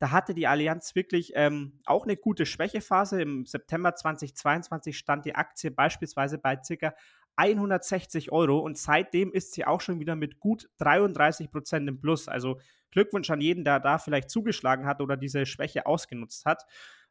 da 0.00 0.10
hatte 0.10 0.32
die 0.32 0.46
Allianz 0.46 0.94
wirklich 0.94 1.32
ähm, 1.34 1.78
auch 1.84 2.04
eine 2.04 2.16
gute 2.16 2.46
Schwächephase. 2.46 3.20
Im 3.20 3.44
September 3.44 3.94
2022 3.94 4.96
stand 4.96 5.26
die 5.26 5.34
Aktie 5.34 5.70
beispielsweise 5.70 6.38
bei 6.38 6.56
ca. 6.56 6.94
160 7.36 8.32
Euro 8.32 8.58
und 8.58 8.76
seitdem 8.76 9.32
ist 9.32 9.52
sie 9.52 9.64
auch 9.64 9.80
schon 9.80 10.00
wieder 10.00 10.16
mit 10.16 10.40
gut 10.40 10.68
33 10.78 11.50
Prozent 11.50 11.88
im 11.88 12.00
Plus. 12.00 12.28
Also 12.28 12.60
Glückwunsch 12.90 13.30
an 13.30 13.42
jeden, 13.42 13.62
der 13.62 13.78
da 13.78 13.98
vielleicht 13.98 14.30
zugeschlagen 14.30 14.86
hat 14.86 15.02
oder 15.02 15.18
diese 15.18 15.44
Schwäche 15.44 15.86
ausgenutzt 15.86 16.46
hat. 16.46 16.64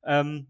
Ähm, 0.04 0.48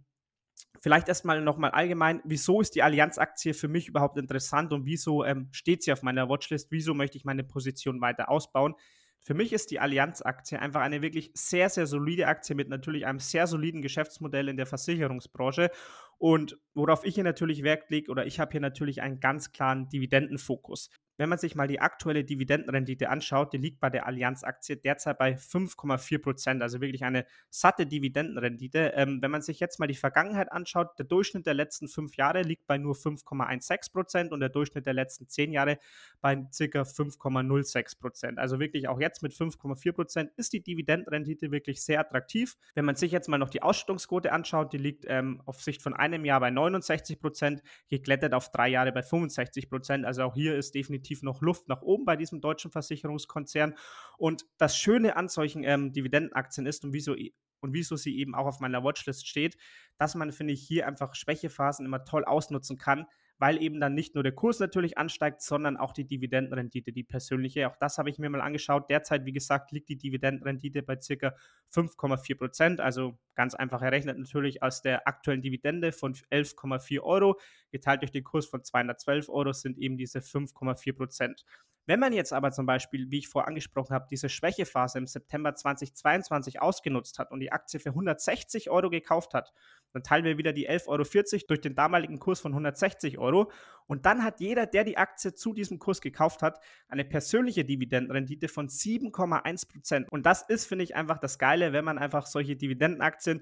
vielleicht 0.82 1.10
erstmal 1.10 1.42
nochmal 1.42 1.72
allgemein, 1.72 2.22
wieso 2.24 2.62
ist 2.62 2.74
die 2.76 2.84
Allianz-Aktie 2.84 3.54
für 3.54 3.68
mich 3.68 3.90
überhaupt 3.90 4.18
interessant 4.18 4.72
und 4.72 4.86
wieso 4.86 5.26
ähm, 5.26 5.50
steht 5.52 5.84
sie 5.84 5.92
auf 5.92 6.04
meiner 6.04 6.30
Watchlist? 6.30 6.72
Wieso 6.72 6.94
möchte 6.94 7.18
ich 7.18 7.26
meine 7.26 7.44
Position 7.44 8.00
weiter 8.00 8.30
ausbauen? 8.30 8.76
Für 9.22 9.34
mich 9.34 9.54
ist 9.54 9.72
die 9.72 9.80
Allianz-Aktie 9.80 10.60
einfach 10.60 10.82
eine 10.82 11.02
wirklich 11.02 11.32
sehr, 11.34 11.70
sehr 11.70 11.86
solide 11.88 12.28
Aktie 12.28 12.56
mit 12.56 12.70
natürlich 12.70 13.06
einem 13.06 13.20
sehr 13.20 13.48
soliden 13.48 13.82
Geschäftsmodell 13.82 14.48
in 14.48 14.58
der 14.58 14.66
Versicherungsbranche. 14.66 15.70
Und 16.18 16.58
worauf 16.74 17.04
ich 17.06 17.16
hier 17.16 17.24
natürlich 17.24 17.64
Wert 17.64 17.90
lege, 17.90 18.12
oder 18.12 18.26
ich 18.26 18.40
habe 18.40 18.52
hier 18.52 18.62
natürlich 18.62 19.02
einen 19.02 19.20
ganz 19.20 19.52
klaren 19.52 19.90
Dividendenfokus. 19.90 20.90
Wenn 21.20 21.28
man 21.28 21.38
sich 21.38 21.54
mal 21.54 21.68
die 21.68 21.82
aktuelle 21.82 22.24
Dividendenrendite 22.24 23.10
anschaut, 23.10 23.52
die 23.52 23.58
liegt 23.58 23.82
bei 23.82 23.90
der 23.90 24.08
Allianz-Aktie 24.08 24.78
derzeit 24.78 25.18
bei 25.18 25.34
5,4 25.34 26.18
Prozent, 26.18 26.62
also 26.62 26.80
wirklich 26.80 27.04
eine 27.04 27.26
satte 27.50 27.86
Dividendenrendite. 27.86 28.94
Ähm, 28.96 29.22
wenn 29.22 29.30
man 29.30 29.42
sich 29.42 29.60
jetzt 29.60 29.82
mal 29.82 29.88
die 29.88 29.96
Vergangenheit 29.96 30.50
anschaut, 30.50 30.98
der 30.98 31.06
Durchschnitt 31.06 31.46
der 31.46 31.56
letzten 31.56 31.90
fünf 31.90 32.16
Jahre 32.16 32.44
liegt 32.44 32.68
bei 32.68 32.78
nur 32.78 32.96
5,16 32.96 33.92
Prozent 33.92 34.32
und 34.32 34.40
der 34.40 34.48
Durchschnitt 34.48 34.86
der 34.86 34.94
letzten 34.94 35.28
zehn 35.28 35.52
Jahre 35.52 35.78
bei 36.22 36.38
ca. 36.38 36.42
5,06 36.84 38.00
Prozent. 38.00 38.40
Also 38.40 38.62
wirklich 38.62 38.88
auch 38.88 39.02
jetzt 39.02 39.22
mit 39.22 39.34
5,4 39.34 39.92
Prozent 39.92 40.32
ist 40.38 40.54
die 40.54 40.64
Dividendenrendite 40.64 41.52
wirklich 41.52 41.84
sehr 41.84 42.00
attraktiv. 42.00 42.56
Wenn 42.76 42.86
man 42.86 42.96
sich 42.96 43.12
jetzt 43.12 43.28
mal 43.28 43.38
noch 43.38 43.50
die 43.50 43.62
Ausschüttungsquote 43.62 44.32
anschaut, 44.32 44.72
die 44.72 44.78
liegt 44.78 45.04
ähm, 45.06 45.42
auf 45.46 45.62
Sicht 45.62 45.82
von 45.82 45.94
einem 45.94 46.24
Jahr 46.24 46.40
bei 46.40 46.50
69 46.50 47.20
Prozent, 47.20 47.62
geklettert 47.90 48.34
auf 48.34 48.54
drei 48.54 48.70
Jahre 48.70 48.94
bei 48.94 49.04
65 49.04 49.70
Prozent. 49.70 50.06
Also 50.06 50.24
auch 50.24 50.34
hier 50.34 50.56
ist 50.56 50.76
definitiv 50.76 51.09
definitiv 51.10 51.24
noch 51.24 51.42
Luft 51.42 51.68
nach 51.68 51.82
oben 51.82 52.06
bei 52.06 52.16
diesem 52.16 52.42
deutschen 52.42 52.72
Versicherungskonzern. 52.72 53.76
Und 54.18 54.46
das 54.58 54.78
Schöne 54.78 55.16
an 55.16 55.28
solchen 55.28 55.64
ähm, 55.64 55.92
Dividendenaktien 55.92 56.66
ist 56.66 56.84
und 56.84 56.94
wieso 56.94 57.16
und 57.62 57.74
wieso 57.74 57.98
sie 57.98 58.18
eben 58.18 58.36
auch 58.36 58.46
auf 58.46 58.62
meiner 58.62 58.84
Watchlist 58.86 59.28
steht, 59.28 59.58
dass 59.98 60.16
man, 60.16 60.32
finde 60.32 60.54
ich, 60.54 60.66
hier 60.66 60.88
einfach 60.88 61.14
Schwächephasen 61.14 61.86
immer 61.86 62.06
toll 62.06 62.24
ausnutzen 62.24 62.78
kann, 62.78 63.06
weil 63.38 63.62
eben 63.62 63.82
dann 63.82 63.94
nicht 63.96 64.16
nur 64.16 64.24
der 64.24 64.32
Kurs 64.32 64.60
natürlich 64.60 64.98
ansteigt, 64.98 65.42
sondern 65.42 65.76
auch 65.76 65.92
die 65.92 66.06
Dividendenrendite, 66.06 66.94
die 66.94 67.04
persönliche. 67.04 67.70
Auch 67.70 67.76
das 67.76 67.98
habe 67.98 68.10
ich 68.10 68.18
mir 68.18 68.30
mal 68.30 68.40
angeschaut. 68.40 68.90
Derzeit, 68.90 69.26
wie 69.26 69.34
gesagt, 69.34 69.74
liegt 69.74 69.90
die 69.90 69.98
Dividendenrendite 69.98 70.84
bei 70.84 70.96
ca. 70.96 71.36
5,4 71.74 72.38
Prozent. 72.38 72.80
Also 72.80 73.20
ganz 73.36 73.56
einfach 73.56 73.82
errechnet 73.82 74.18
natürlich 74.18 74.64
aus 74.64 74.82
der 74.82 75.06
aktuellen 75.06 75.42
Dividende 75.42 75.92
von 75.92 76.14
11,4 76.14 77.02
Euro 77.02 77.38
geteilt 77.72 78.02
durch 78.02 78.12
den 78.12 78.24
Kurs 78.24 78.46
von 78.46 78.64
212 78.64 79.30
Euro 79.30 79.54
sind 79.54 79.78
eben 79.78 79.98
diese 79.98 80.20
5,4 80.20 80.94
Prozent. 80.94 81.46
Wenn 81.90 82.00
man 82.00 82.14
jetzt 82.14 82.34
aber 82.34 82.52
zum 82.52 82.68
Beispiel, 82.68 83.10
wie 83.10 83.18
ich 83.18 83.30
vorher 83.30 83.48
angesprochen 83.48 83.96
habe, 83.96 84.06
diese 84.12 84.30
Schwächephase 84.30 85.00
im 85.00 85.08
September 85.08 85.56
2022 85.56 86.62
ausgenutzt 86.62 87.18
hat 87.18 87.32
und 87.32 87.40
die 87.40 87.52
Aktie 87.52 87.80
für 87.80 87.90
160 87.90 88.70
Euro 88.70 88.92
gekauft 88.92 89.34
hat, 89.34 89.54
dann 89.92 90.04
teilen 90.04 90.24
wir 90.24 90.38
wieder 90.38 90.54
die 90.54 90.70
11,40 90.70 90.88
Euro 90.88 91.46
durch 91.48 91.62
den 91.62 91.74
damaligen 91.74 92.20
Kurs 92.20 92.42
von 92.42 92.52
160 92.52 93.18
Euro. 93.18 93.52
Und 93.88 94.06
dann 94.06 94.24
hat 94.24 94.40
jeder, 94.40 94.68
der 94.68 94.84
die 94.84 94.98
Aktie 94.98 95.34
zu 95.34 95.52
diesem 95.52 95.80
Kurs 95.80 96.00
gekauft 96.00 96.44
hat, 96.44 96.60
eine 96.90 97.06
persönliche 97.06 97.66
Dividendenrendite 97.66 98.50
von 98.50 98.68
7,1 98.68 99.68
Prozent. 99.68 100.12
Und 100.12 100.28
das 100.28 100.44
ist, 100.44 100.68
finde 100.68 100.84
ich, 100.84 100.96
einfach 100.96 101.18
das 101.18 101.40
Geile, 101.40 101.74
wenn 101.74 101.86
man 101.86 101.98
einfach 101.98 102.28
solche 102.28 102.56
Dividendenaktien 102.56 103.42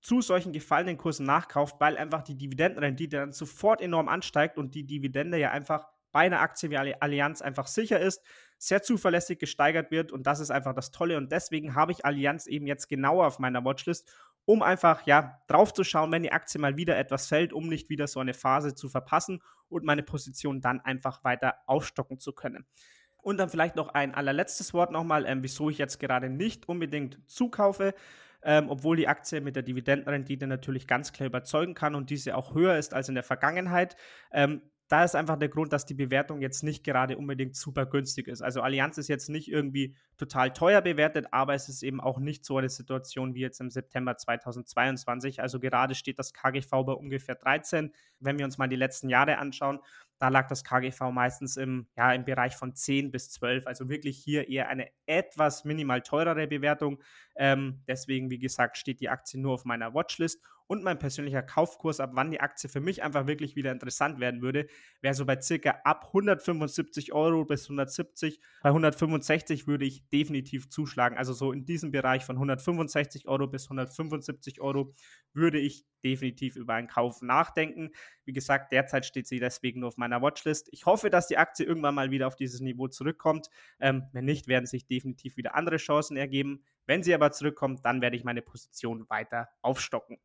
zu 0.00 0.20
solchen 0.20 0.52
gefallenen 0.52 0.96
Kursen 0.96 1.26
nachkauft, 1.26 1.76
weil 1.80 1.96
einfach 1.96 2.22
die 2.22 2.36
Dividendenrendite 2.36 3.16
dann 3.16 3.32
sofort 3.32 3.80
enorm 3.80 4.08
ansteigt 4.08 4.58
und 4.58 4.74
die 4.74 4.86
Dividende 4.86 5.38
ja 5.38 5.50
einfach 5.50 5.88
bei 6.12 6.20
einer 6.20 6.40
Aktie 6.40 6.70
wie 6.70 6.78
Allianz 6.78 7.42
einfach 7.42 7.66
sicher 7.66 8.00
ist, 8.00 8.22
sehr 8.58 8.82
zuverlässig 8.82 9.38
gesteigert 9.38 9.90
wird 9.90 10.12
und 10.12 10.26
das 10.26 10.40
ist 10.40 10.50
einfach 10.50 10.72
das 10.72 10.90
Tolle 10.90 11.18
und 11.18 11.30
deswegen 11.30 11.74
habe 11.74 11.92
ich 11.92 12.06
Allianz 12.06 12.46
eben 12.46 12.66
jetzt 12.66 12.88
genauer 12.88 13.26
auf 13.26 13.38
meiner 13.38 13.64
Watchlist, 13.64 14.10
um 14.46 14.62
einfach 14.62 15.06
ja 15.06 15.42
drauf 15.48 15.74
zu 15.74 15.84
schauen, 15.84 16.10
wenn 16.12 16.22
die 16.22 16.32
Aktie 16.32 16.60
mal 16.60 16.76
wieder 16.76 16.96
etwas 16.96 17.26
fällt, 17.26 17.52
um 17.52 17.68
nicht 17.68 17.90
wieder 17.90 18.06
so 18.06 18.20
eine 18.20 18.32
Phase 18.32 18.74
zu 18.74 18.88
verpassen 18.88 19.42
und 19.68 19.84
meine 19.84 20.02
Position 20.02 20.60
dann 20.60 20.80
einfach 20.80 21.22
weiter 21.24 21.56
aufstocken 21.66 22.18
zu 22.18 22.32
können. 22.32 22.64
Und 23.18 23.38
dann 23.38 23.50
vielleicht 23.50 23.74
noch 23.74 23.88
ein 23.88 24.14
allerletztes 24.14 24.72
Wort 24.72 24.92
nochmal, 24.92 25.26
ähm, 25.26 25.42
wieso 25.42 25.68
ich 25.68 25.78
jetzt 25.78 25.98
gerade 25.98 26.30
nicht 26.30 26.68
unbedingt 26.68 27.18
zukaufe. 27.26 27.92
Ähm, 28.48 28.70
obwohl 28.70 28.96
die 28.96 29.08
Aktie 29.08 29.40
mit 29.40 29.56
der 29.56 29.64
Dividendenrendite 29.64 30.46
natürlich 30.46 30.86
ganz 30.86 31.12
klar 31.12 31.26
überzeugen 31.26 31.74
kann 31.74 31.96
und 31.96 32.10
diese 32.10 32.36
auch 32.36 32.54
höher 32.54 32.78
ist 32.78 32.94
als 32.94 33.08
in 33.08 33.16
der 33.16 33.24
Vergangenheit. 33.24 33.96
Ähm, 34.32 34.62
da 34.88 35.02
ist 35.02 35.16
einfach 35.16 35.36
der 35.36 35.48
Grund, 35.48 35.72
dass 35.72 35.84
die 35.84 35.94
Bewertung 35.94 36.40
jetzt 36.40 36.62
nicht 36.62 36.84
gerade 36.84 37.18
unbedingt 37.18 37.56
super 37.56 37.86
günstig 37.86 38.28
ist. 38.28 38.40
Also 38.40 38.60
Allianz 38.60 38.98
ist 38.98 39.08
jetzt 39.08 39.28
nicht 39.28 39.50
irgendwie 39.50 39.96
total 40.16 40.52
teuer 40.52 40.80
bewertet, 40.80 41.26
aber 41.32 41.54
es 41.54 41.68
ist 41.68 41.82
eben 41.82 42.00
auch 42.00 42.20
nicht 42.20 42.44
so 42.44 42.58
eine 42.58 42.68
Situation 42.68 43.34
wie 43.34 43.40
jetzt 43.40 43.60
im 43.60 43.70
September 43.70 44.16
2022. 44.16 45.42
Also 45.42 45.58
gerade 45.58 45.96
steht 45.96 46.20
das 46.20 46.32
KGV 46.32 46.70
bei 46.70 46.92
ungefähr 46.92 47.34
13. 47.34 47.92
Wenn 48.20 48.38
wir 48.38 48.44
uns 48.44 48.58
mal 48.58 48.68
die 48.68 48.76
letzten 48.76 49.08
Jahre 49.08 49.38
anschauen, 49.38 49.80
da 50.18 50.28
lag 50.28 50.46
das 50.48 50.64
KGV 50.64 51.10
meistens 51.12 51.56
im, 51.56 51.88
ja, 51.96 52.12
im 52.12 52.24
Bereich 52.24 52.56
von 52.56 52.74
10 52.74 53.10
bis 53.10 53.30
12. 53.30 53.66
Also 53.66 53.88
wirklich 53.88 54.16
hier 54.16 54.48
eher 54.48 54.68
eine 54.68 54.88
etwas 55.06 55.64
minimal 55.64 56.00
teurere 56.00 56.46
Bewertung. 56.46 57.02
Ähm, 57.36 57.82
deswegen, 57.86 58.30
wie 58.30 58.38
gesagt, 58.38 58.78
steht 58.78 59.00
die 59.00 59.08
Aktie 59.08 59.40
nur 59.40 59.54
auf 59.54 59.64
meiner 59.64 59.94
Watchlist. 59.94 60.40
Und 60.68 60.82
mein 60.82 60.98
persönlicher 60.98 61.42
Kaufkurs, 61.42 62.00
ab 62.00 62.10
wann 62.14 62.32
die 62.32 62.40
Aktie 62.40 62.68
für 62.68 62.80
mich 62.80 63.02
einfach 63.02 63.28
wirklich 63.28 63.54
wieder 63.54 63.70
interessant 63.70 64.18
werden 64.18 64.42
würde, 64.42 64.66
wäre 65.00 65.14
so 65.14 65.24
bei 65.24 65.40
circa 65.40 65.80
ab 65.84 66.06
175 66.08 67.12
Euro 67.12 67.44
bis 67.44 67.64
170. 67.66 68.40
Bei 68.62 68.70
165 68.70 69.68
würde 69.68 69.84
ich 69.84 70.08
definitiv 70.08 70.68
zuschlagen. 70.68 71.16
Also 71.16 71.34
so 71.34 71.52
in 71.52 71.64
diesem 71.64 71.92
Bereich 71.92 72.24
von 72.24 72.36
165 72.36 73.28
Euro 73.28 73.46
bis 73.46 73.66
175 73.66 74.60
Euro 74.60 74.92
würde 75.32 75.58
ich 75.60 75.86
definitiv 76.02 76.56
über 76.56 76.74
einen 76.74 76.88
Kauf 76.88 77.22
nachdenken. 77.22 77.90
Wie 78.24 78.32
gesagt, 78.32 78.72
derzeit 78.72 79.06
steht 79.06 79.28
sie 79.28 79.38
deswegen 79.38 79.80
nur 79.80 79.88
auf 79.88 79.96
meiner 79.96 80.20
Watchlist. 80.20 80.68
Ich 80.72 80.86
hoffe, 80.86 81.10
dass 81.10 81.28
die 81.28 81.38
Aktie 81.38 81.64
irgendwann 81.64 81.94
mal 81.94 82.10
wieder 82.10 82.26
auf 82.26 82.36
dieses 82.36 82.60
Niveau 82.60 82.88
zurückkommt. 82.88 83.48
Ähm, 83.78 84.04
wenn 84.12 84.24
nicht, 84.24 84.48
werden 84.48 84.66
sich 84.66 84.86
definitiv 84.86 85.36
wieder 85.36 85.54
andere 85.54 85.76
Chancen 85.76 86.16
ergeben. 86.16 86.64
Wenn 86.86 87.02
sie 87.02 87.14
aber 87.14 87.32
zurückkommt, 87.32 87.84
dann 87.84 88.00
werde 88.00 88.16
ich 88.16 88.24
meine 88.24 88.42
Position 88.42 89.08
weiter 89.08 89.48
aufstocken. 89.62 90.18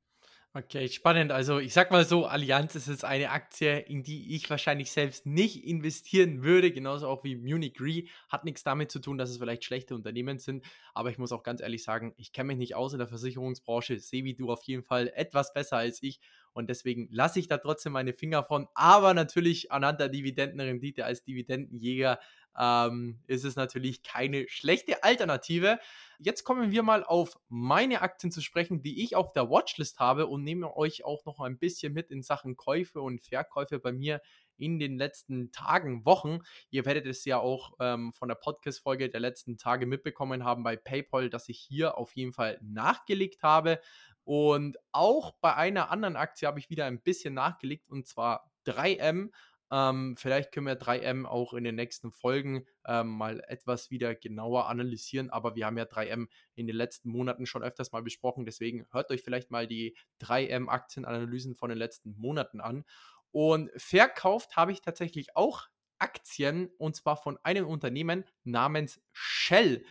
Okay, 0.53 0.89
spannend. 0.89 1.31
Also 1.31 1.59
ich 1.59 1.71
sag 1.71 1.91
mal 1.91 2.03
so, 2.03 2.25
Allianz 2.25 2.75
ist 2.75 2.89
jetzt 2.89 3.05
eine 3.05 3.29
Aktie, 3.29 3.79
in 3.79 4.03
die 4.03 4.35
ich 4.35 4.49
wahrscheinlich 4.49 4.91
selbst 4.91 5.25
nicht 5.25 5.63
investieren 5.63 6.43
würde, 6.43 6.73
genauso 6.73 7.07
auch 7.07 7.23
wie 7.23 7.37
Munich 7.37 7.79
Re. 7.79 8.03
Hat 8.27 8.43
nichts 8.43 8.61
damit 8.61 8.91
zu 8.91 8.99
tun, 8.99 9.17
dass 9.17 9.29
es 9.29 9.37
vielleicht 9.37 9.63
schlechte 9.63 9.95
Unternehmen 9.95 10.39
sind, 10.39 10.65
aber 10.93 11.09
ich 11.09 11.17
muss 11.17 11.31
auch 11.31 11.43
ganz 11.43 11.61
ehrlich 11.61 11.83
sagen, 11.85 12.13
ich 12.17 12.33
kenne 12.33 12.47
mich 12.47 12.57
nicht 12.57 12.75
aus 12.75 12.91
in 12.91 12.99
der 12.99 13.07
Versicherungsbranche, 13.07 13.97
sehe 13.99 14.25
wie 14.25 14.33
du 14.33 14.51
auf 14.51 14.63
jeden 14.63 14.83
Fall 14.83 15.09
etwas 15.15 15.53
besser 15.53 15.77
als 15.77 16.03
ich 16.03 16.19
und 16.53 16.69
deswegen 16.69 17.07
lasse 17.11 17.39
ich 17.39 17.47
da 17.47 17.57
trotzdem 17.57 17.93
meine 17.93 18.13
Finger 18.13 18.43
von, 18.43 18.67
aber 18.73 19.13
natürlich 19.13 19.71
anhand 19.71 19.99
der 19.99 20.09
Dividendenrendite 20.09 21.05
als 21.05 21.23
Dividendenjäger 21.23 22.19
ähm, 22.57 23.19
ist 23.27 23.45
es 23.45 23.55
natürlich 23.55 24.03
keine 24.03 24.47
schlechte 24.49 25.03
Alternative. 25.03 25.79
Jetzt 26.19 26.43
kommen 26.43 26.71
wir 26.71 26.83
mal 26.83 27.03
auf 27.03 27.39
meine 27.49 28.01
Aktien 28.01 28.31
zu 28.31 28.41
sprechen, 28.41 28.81
die 28.81 29.03
ich 29.03 29.15
auf 29.15 29.33
der 29.33 29.49
Watchlist 29.49 29.99
habe 29.99 30.27
und 30.27 30.43
nehme 30.43 30.75
euch 30.75 31.03
auch 31.03 31.25
noch 31.25 31.39
ein 31.39 31.57
bisschen 31.57 31.93
mit 31.93 32.11
in 32.11 32.23
Sachen 32.23 32.57
Käufe 32.57 33.01
und 33.01 33.21
Verkäufe 33.21 33.79
bei 33.79 33.91
mir 33.91 34.21
in 34.57 34.77
den 34.77 34.97
letzten 34.97 35.51
Tagen, 35.51 36.05
Wochen. 36.05 36.39
Ihr 36.69 36.85
werdet 36.85 37.07
es 37.07 37.25
ja 37.25 37.39
auch 37.39 37.73
ähm, 37.79 38.13
von 38.13 38.27
der 38.27 38.35
Podcast-Folge 38.35 39.09
der 39.09 39.19
letzten 39.19 39.57
Tage 39.57 39.87
mitbekommen 39.87 40.43
haben 40.43 40.63
bei 40.63 40.75
PayPal, 40.75 41.29
dass 41.29 41.49
ich 41.49 41.59
hier 41.59 41.97
auf 41.97 42.15
jeden 42.15 42.31
Fall 42.31 42.59
nachgelegt 42.61 43.41
habe. 43.41 43.81
Und 44.23 44.77
auch 44.91 45.33
bei 45.41 45.55
einer 45.55 45.91
anderen 45.91 46.15
Aktie 46.15 46.47
habe 46.47 46.59
ich 46.59 46.69
wieder 46.69 46.85
ein 46.85 47.01
bisschen 47.01 47.33
nachgelegt 47.33 47.89
und 47.89 48.07
zwar 48.07 48.51
3M. 48.65 49.29
Ähm, 49.71 50.15
vielleicht 50.17 50.51
können 50.51 50.67
wir 50.67 50.79
3M 50.79 51.25
auch 51.25 51.53
in 51.53 51.63
den 51.63 51.75
nächsten 51.75 52.11
Folgen 52.11 52.65
ähm, 52.85 53.07
mal 53.07 53.41
etwas 53.47 53.89
wieder 53.89 54.13
genauer 54.13 54.67
analysieren, 54.67 55.29
aber 55.29 55.55
wir 55.55 55.65
haben 55.65 55.77
ja 55.77 55.85
3M 55.85 56.27
in 56.55 56.67
den 56.67 56.75
letzten 56.75 57.09
Monaten 57.09 57.45
schon 57.45 57.63
öfters 57.63 57.93
mal 57.93 58.03
besprochen, 58.03 58.45
deswegen 58.45 58.85
hört 58.91 59.09
euch 59.11 59.21
vielleicht 59.23 59.49
mal 59.49 59.67
die 59.67 59.95
3M-Aktienanalysen 60.21 61.55
von 61.55 61.69
den 61.69 61.77
letzten 61.77 62.13
Monaten 62.17 62.59
an. 62.59 62.83
Und 63.31 63.71
verkauft 63.77 64.57
habe 64.57 64.73
ich 64.73 64.81
tatsächlich 64.81 65.37
auch 65.37 65.67
Aktien 65.99 66.69
und 66.77 66.97
zwar 66.97 67.15
von 67.15 67.37
einem 67.43 67.65
Unternehmen 67.65 68.25
namens 68.43 69.01
Shell. 69.13 69.85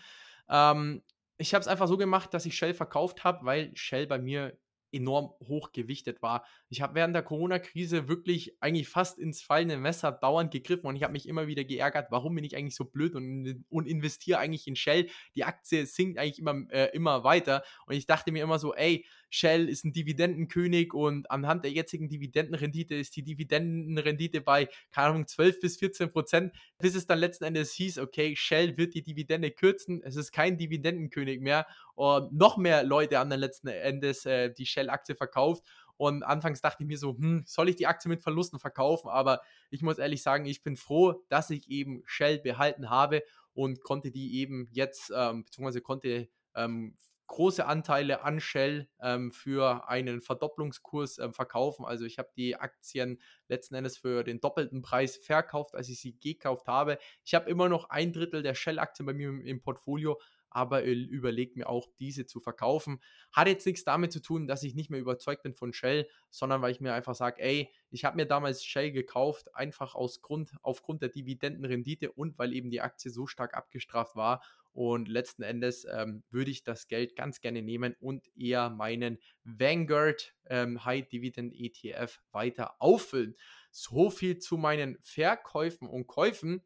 Ähm, 0.51 1.03
ich 1.41 1.55
habe 1.55 1.63
es 1.63 1.69
einfach 1.69 1.89
so 1.89 1.97
gemacht, 1.97 2.35
dass 2.35 2.45
ich 2.47 2.57
Shell 2.57 2.75
verkauft 2.75 3.25
habe, 3.25 3.45
weil 3.47 3.75
Shell 3.75 4.07
bei 4.07 4.19
mir 4.19 4.59
enorm 4.93 5.33
hoch 5.47 5.73
gewichtet 5.73 6.23
war. 6.23 6.45
Ich 6.69 6.83
habe 6.83 6.95
während 6.95 7.15
der 7.15 7.23
Corona-Krise 7.23 8.09
wirklich 8.09 8.57
eigentlich 8.61 8.89
fast 8.89 9.19
ins 9.19 9.43
fallende 9.43 9.77
Messer 9.77 10.13
dauernd 10.13 10.51
gegriffen 10.51 10.87
und 10.87 10.97
ich 10.97 11.03
habe 11.03 11.13
mich 11.13 11.29
immer 11.29 11.47
wieder 11.47 11.65
geärgert, 11.65 12.09
warum 12.11 12.35
bin 12.35 12.45
ich 12.45 12.57
eigentlich 12.57 12.77
so 12.77 12.85
blöd 12.85 13.15
und, 13.15 13.65
und 13.69 13.87
investiere 13.87 14.39
eigentlich 14.39 14.67
in 14.67 14.77
Shell. 14.77 15.09
Die 15.35 15.45
Aktie 15.45 15.87
sinkt 15.87 16.19
eigentlich 16.19 16.39
immer, 16.39 16.71
äh, 16.71 16.91
immer 16.95 17.25
weiter 17.25 17.63
und 17.87 17.95
ich 17.95 18.07
dachte 18.07 18.33
mir 18.33 18.43
immer 18.43 18.59
so, 18.59 18.75
ey, 18.75 19.05
Shell 19.31 19.69
ist 19.69 19.85
ein 19.85 19.93
Dividendenkönig 19.93 20.93
und 20.93 21.31
anhand 21.31 21.65
der 21.65 21.71
jetzigen 21.71 22.09
Dividendenrendite 22.09 22.97
ist 22.97 23.15
die 23.15 23.23
Dividendenrendite 23.23 24.41
bei, 24.41 24.69
keine 24.91 25.09
Ahnung, 25.09 25.27
12 25.27 25.61
bis 25.61 25.77
14 25.79 26.11
Prozent, 26.11 26.53
bis 26.79 26.97
es 26.97 27.07
dann 27.07 27.21
letzten 27.21 27.45
Endes 27.45 27.73
hieß, 27.73 27.99
okay, 27.99 28.35
Shell 28.37 28.77
wird 28.77 28.95
die 28.95 29.03
Dividende 29.03 29.53
kürzen, 29.53 30.03
es 30.03 30.17
ist 30.17 30.33
kein 30.33 30.59
Dividendenkönig 30.59 31.41
mehr 31.41 31.67
und 31.95 32.33
noch 32.33 32.57
mehr 32.57 32.83
Leute 32.83 33.19
haben 33.19 33.31
dann 33.31 33.41
letzten 33.41 33.69
Endes 33.69 34.27
äh, 34.27 34.53
die 34.53 34.67
Shell-Aktie 34.81 35.15
verkauft 35.15 35.65
und 35.97 36.23
anfangs 36.23 36.63
dachte 36.63 36.83
ich 36.83 36.89
mir 36.89 36.97
so, 36.97 37.17
hm, 37.17 37.45
soll 37.47 37.69
ich 37.69 37.77
die 37.77 37.87
Aktie 37.87 38.09
mit 38.09 38.23
Verlusten 38.23 38.59
verkaufen? 38.59 39.11
Aber 39.11 39.43
ich 39.69 39.83
muss 39.83 39.99
ehrlich 39.99 40.23
sagen, 40.23 40.47
ich 40.47 40.63
bin 40.63 40.77
froh, 40.77 41.23
dass 41.29 41.51
ich 41.51 41.69
eben 41.69 42.03
Shell 42.07 42.39
behalten 42.39 42.89
habe 42.89 43.23
und 43.53 43.83
konnte 43.83 44.11
die 44.11 44.39
eben 44.39 44.67
jetzt, 44.71 45.13
ähm, 45.15 45.45
beziehungsweise 45.45 45.83
konnte 45.83 46.29
ähm, 46.55 46.97
große 47.27 47.65
Anteile 47.67 48.23
an 48.25 48.41
Shell 48.41 48.89
ähm, 49.01 49.31
für 49.31 49.89
einen 49.89 50.21
Verdopplungskurs 50.21 51.19
ähm, 51.19 51.33
verkaufen. 51.33 51.85
Also 51.85 52.05
ich 52.05 52.19
habe 52.19 52.31
die 52.35 52.57
Aktien 52.57 53.21
letzten 53.47 53.75
Endes 53.75 53.99
für 53.99 54.25
den 54.25 54.41
doppelten 54.41 54.83
Preis 54.83 55.17
verkauft, 55.17 55.75
als 55.75 55.89
ich 55.91 56.01
sie 56.01 56.19
gekauft 56.19 56.67
habe. 56.67 56.99
Ich 57.25 57.35
habe 57.35 57.49
immer 57.49 57.69
noch 57.69 57.91
ein 57.91 58.13
Drittel 58.13 58.43
der 58.43 58.55
Shell-Aktien 58.55 59.07
bei 59.07 59.13
mir 59.13 59.29
im, 59.29 59.45
im 59.45 59.61
Portfolio, 59.61 60.19
aber 60.51 60.85
überlegt 60.85 61.57
mir 61.57 61.69
auch, 61.69 61.89
diese 61.99 62.27
zu 62.27 62.41
verkaufen. 62.41 63.01
Hat 63.33 63.49
jetzt 63.49 63.67
nichts 63.67 63.85
damit 63.85 64.13
zu 64.13 64.21
tun, 64.21 64.47
dass 64.47 64.63
ich 64.63 64.75
nicht 64.75 64.91
mehr 64.91 65.01
überzeugt 65.01 65.43
bin 65.43 65.55
von 65.55 65.73
Shell, 65.73 66.09
sondern 66.31 66.63
weil 66.63 66.73
ich 66.73 66.81
mir 66.81 66.93
einfach 66.93 67.15
sage, 67.15 67.41
ey, 67.41 67.73
ich 67.91 68.05
habe 68.05 68.17
mir 68.17 68.27
damals 68.27 68.65
Shell 68.65 68.93
gekauft, 68.93 69.55
einfach 69.55 69.95
aus 69.95 70.23
Grund, 70.23 70.53
aufgrund 70.63 71.03
der 71.03 71.09
Dividendenrendite 71.09 72.13
und 72.13 72.39
weil 72.39 72.53
eben 72.53 72.71
die 72.71 72.81
Aktie 72.81 73.11
so 73.11 73.27
stark 73.27 73.55
abgestraft 73.55 74.17
war 74.17 74.43
und 74.73 75.09
letzten 75.09 75.43
Endes 75.43 75.87
ähm, 75.91 76.23
würde 76.31 76.51
ich 76.51 76.63
das 76.63 76.89
Geld 76.89 77.17
ganz 77.17 77.41
gerne 77.41 77.63
nehmen 77.63 77.97
und 78.01 78.29
eher 78.37 78.71
meinen 78.71 79.19
Vanguard 79.45 80.35
ähm, 80.49 80.85
High 80.85 81.09
Dividend 81.09 81.55
ETF 81.55 82.21
weiter 82.33 82.77
auffüllen. 82.79 83.37
So 83.71 84.11
viel 84.11 84.39
zu 84.39 84.57
meinen 84.57 84.97
Verkäufen 85.01 85.89
und 85.89 86.07
Käufen. 86.07 86.63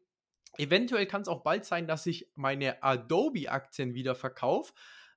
Eventuell 0.57 1.05
kann 1.05 1.21
es 1.21 1.27
auch 1.27 1.41
bald 1.41 1.65
sein, 1.65 1.87
dass 1.87 2.05
ich 2.05 2.29
meine 2.35 2.81
Adobe-Aktien 2.83 3.93
wieder 3.93 4.15
verkaufe. 4.15 4.73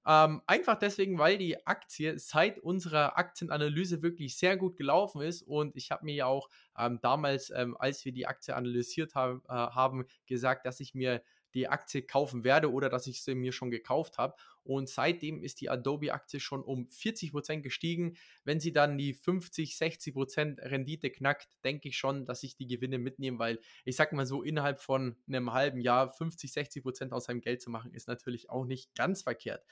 Ähm, 0.06 0.40
einfach 0.46 0.78
deswegen, 0.78 1.18
weil 1.18 1.36
die 1.36 1.66
Aktie 1.66 2.18
seit 2.18 2.58
unserer 2.58 3.18
Aktienanalyse 3.18 4.00
wirklich 4.00 4.38
sehr 4.38 4.56
gut 4.56 4.76
gelaufen 4.76 5.20
ist 5.20 5.42
und 5.42 5.76
ich 5.76 5.90
habe 5.90 6.06
mir 6.06 6.14
ja 6.14 6.26
auch 6.26 6.48
ähm, 6.78 6.98
damals, 7.02 7.50
ähm, 7.50 7.76
als 7.78 8.04
wir 8.06 8.12
die 8.12 8.26
Aktie 8.26 8.56
analysiert 8.56 9.14
haben, 9.14 9.42
äh, 9.48 9.52
haben, 9.52 10.06
gesagt, 10.26 10.64
dass 10.64 10.80
ich 10.80 10.94
mir 10.94 11.22
die 11.58 11.68
Aktie 11.68 12.02
kaufen 12.02 12.44
werde 12.44 12.72
oder 12.72 12.88
dass 12.88 13.06
ich 13.06 13.22
sie 13.22 13.34
mir 13.34 13.52
schon 13.52 13.70
gekauft 13.70 14.18
habe. 14.18 14.34
Und 14.62 14.88
seitdem 14.88 15.42
ist 15.42 15.60
die 15.60 15.70
Adobe-Aktie 15.70 16.40
schon 16.40 16.62
um 16.62 16.86
40% 16.88 17.60
gestiegen. 17.62 18.16
Wenn 18.44 18.60
sie 18.60 18.72
dann 18.72 18.98
die 18.98 19.14
50, 19.14 19.74
60% 19.74 20.60
Rendite 20.62 21.10
knackt, 21.10 21.48
denke 21.64 21.88
ich 21.88 21.96
schon, 21.96 22.26
dass 22.26 22.42
ich 22.42 22.56
die 22.56 22.66
Gewinne 22.66 22.98
mitnehme, 22.98 23.38
weil 23.38 23.60
ich 23.84 23.96
sage 23.96 24.14
mal 24.14 24.26
so, 24.26 24.42
innerhalb 24.42 24.80
von 24.80 25.16
einem 25.26 25.52
halben 25.52 25.80
Jahr 25.80 26.10
50, 26.10 26.50
60% 26.50 27.12
aus 27.12 27.24
seinem 27.24 27.40
Geld 27.40 27.60
zu 27.60 27.70
machen, 27.70 27.92
ist 27.92 28.08
natürlich 28.08 28.50
auch 28.50 28.64
nicht 28.64 28.94
ganz 28.94 29.22
verkehrt. 29.22 29.64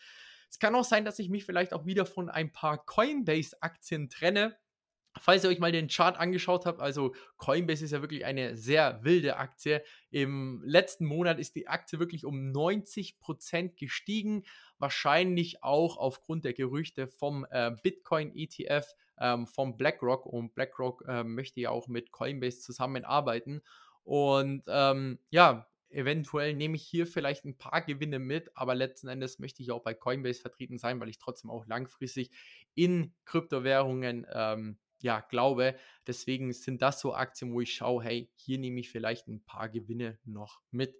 Es 0.50 0.58
kann 0.58 0.74
auch 0.74 0.84
sein, 0.84 1.04
dass 1.04 1.18
ich 1.18 1.28
mich 1.28 1.44
vielleicht 1.44 1.72
auch 1.72 1.86
wieder 1.86 2.06
von 2.06 2.30
ein 2.30 2.52
paar 2.52 2.84
Coinbase-Aktien 2.84 4.08
trenne 4.08 4.56
Falls 5.20 5.44
ihr 5.44 5.50
euch 5.50 5.58
mal 5.58 5.72
den 5.72 5.88
Chart 5.88 6.18
angeschaut 6.18 6.66
habt, 6.66 6.80
also 6.80 7.14
Coinbase 7.36 7.84
ist 7.84 7.90
ja 7.90 8.02
wirklich 8.02 8.24
eine 8.24 8.56
sehr 8.56 9.02
wilde 9.02 9.36
Aktie. 9.36 9.82
Im 10.10 10.62
letzten 10.64 11.06
Monat 11.06 11.38
ist 11.38 11.56
die 11.56 11.68
Aktie 11.68 11.98
wirklich 11.98 12.24
um 12.24 12.52
90% 12.52 13.76
gestiegen. 13.76 14.44
Wahrscheinlich 14.78 15.62
auch 15.62 15.96
aufgrund 15.96 16.44
der 16.44 16.52
Gerüchte 16.52 17.06
vom 17.06 17.46
äh, 17.50 17.72
Bitcoin-ETF 17.82 18.94
ähm, 19.18 19.46
vom 19.46 19.76
BlackRock. 19.76 20.26
Und 20.26 20.54
BlackRock 20.54 21.04
äh, 21.08 21.24
möchte 21.24 21.60
ja 21.60 21.70
auch 21.70 21.88
mit 21.88 22.12
Coinbase 22.12 22.60
zusammenarbeiten. 22.60 23.62
Und 24.04 24.62
ähm, 24.68 25.18
ja, 25.30 25.66
eventuell 25.88 26.54
nehme 26.54 26.76
ich 26.76 26.82
hier 26.82 27.06
vielleicht 27.06 27.44
ein 27.44 27.56
paar 27.56 27.80
Gewinne 27.82 28.18
mit, 28.18 28.50
aber 28.54 28.74
letzten 28.74 29.08
Endes 29.08 29.38
möchte 29.38 29.62
ich 29.62 29.72
auch 29.72 29.82
bei 29.82 29.94
Coinbase 29.94 30.40
vertreten 30.40 30.78
sein, 30.78 31.00
weil 31.00 31.08
ich 31.08 31.18
trotzdem 31.18 31.50
auch 31.50 31.66
langfristig 31.66 32.30
in 32.74 33.14
Kryptowährungen 33.24 34.26
ähm, 34.32 34.78
ja, 35.02 35.20
glaube. 35.20 35.76
Deswegen 36.06 36.52
sind 36.52 36.82
das 36.82 37.00
so 37.00 37.14
Aktien, 37.14 37.52
wo 37.52 37.60
ich 37.60 37.74
schaue, 37.74 38.02
hey, 38.02 38.30
hier 38.36 38.58
nehme 38.58 38.80
ich 38.80 38.90
vielleicht 38.90 39.28
ein 39.28 39.44
paar 39.44 39.68
Gewinne 39.68 40.18
noch 40.24 40.60
mit. 40.70 40.96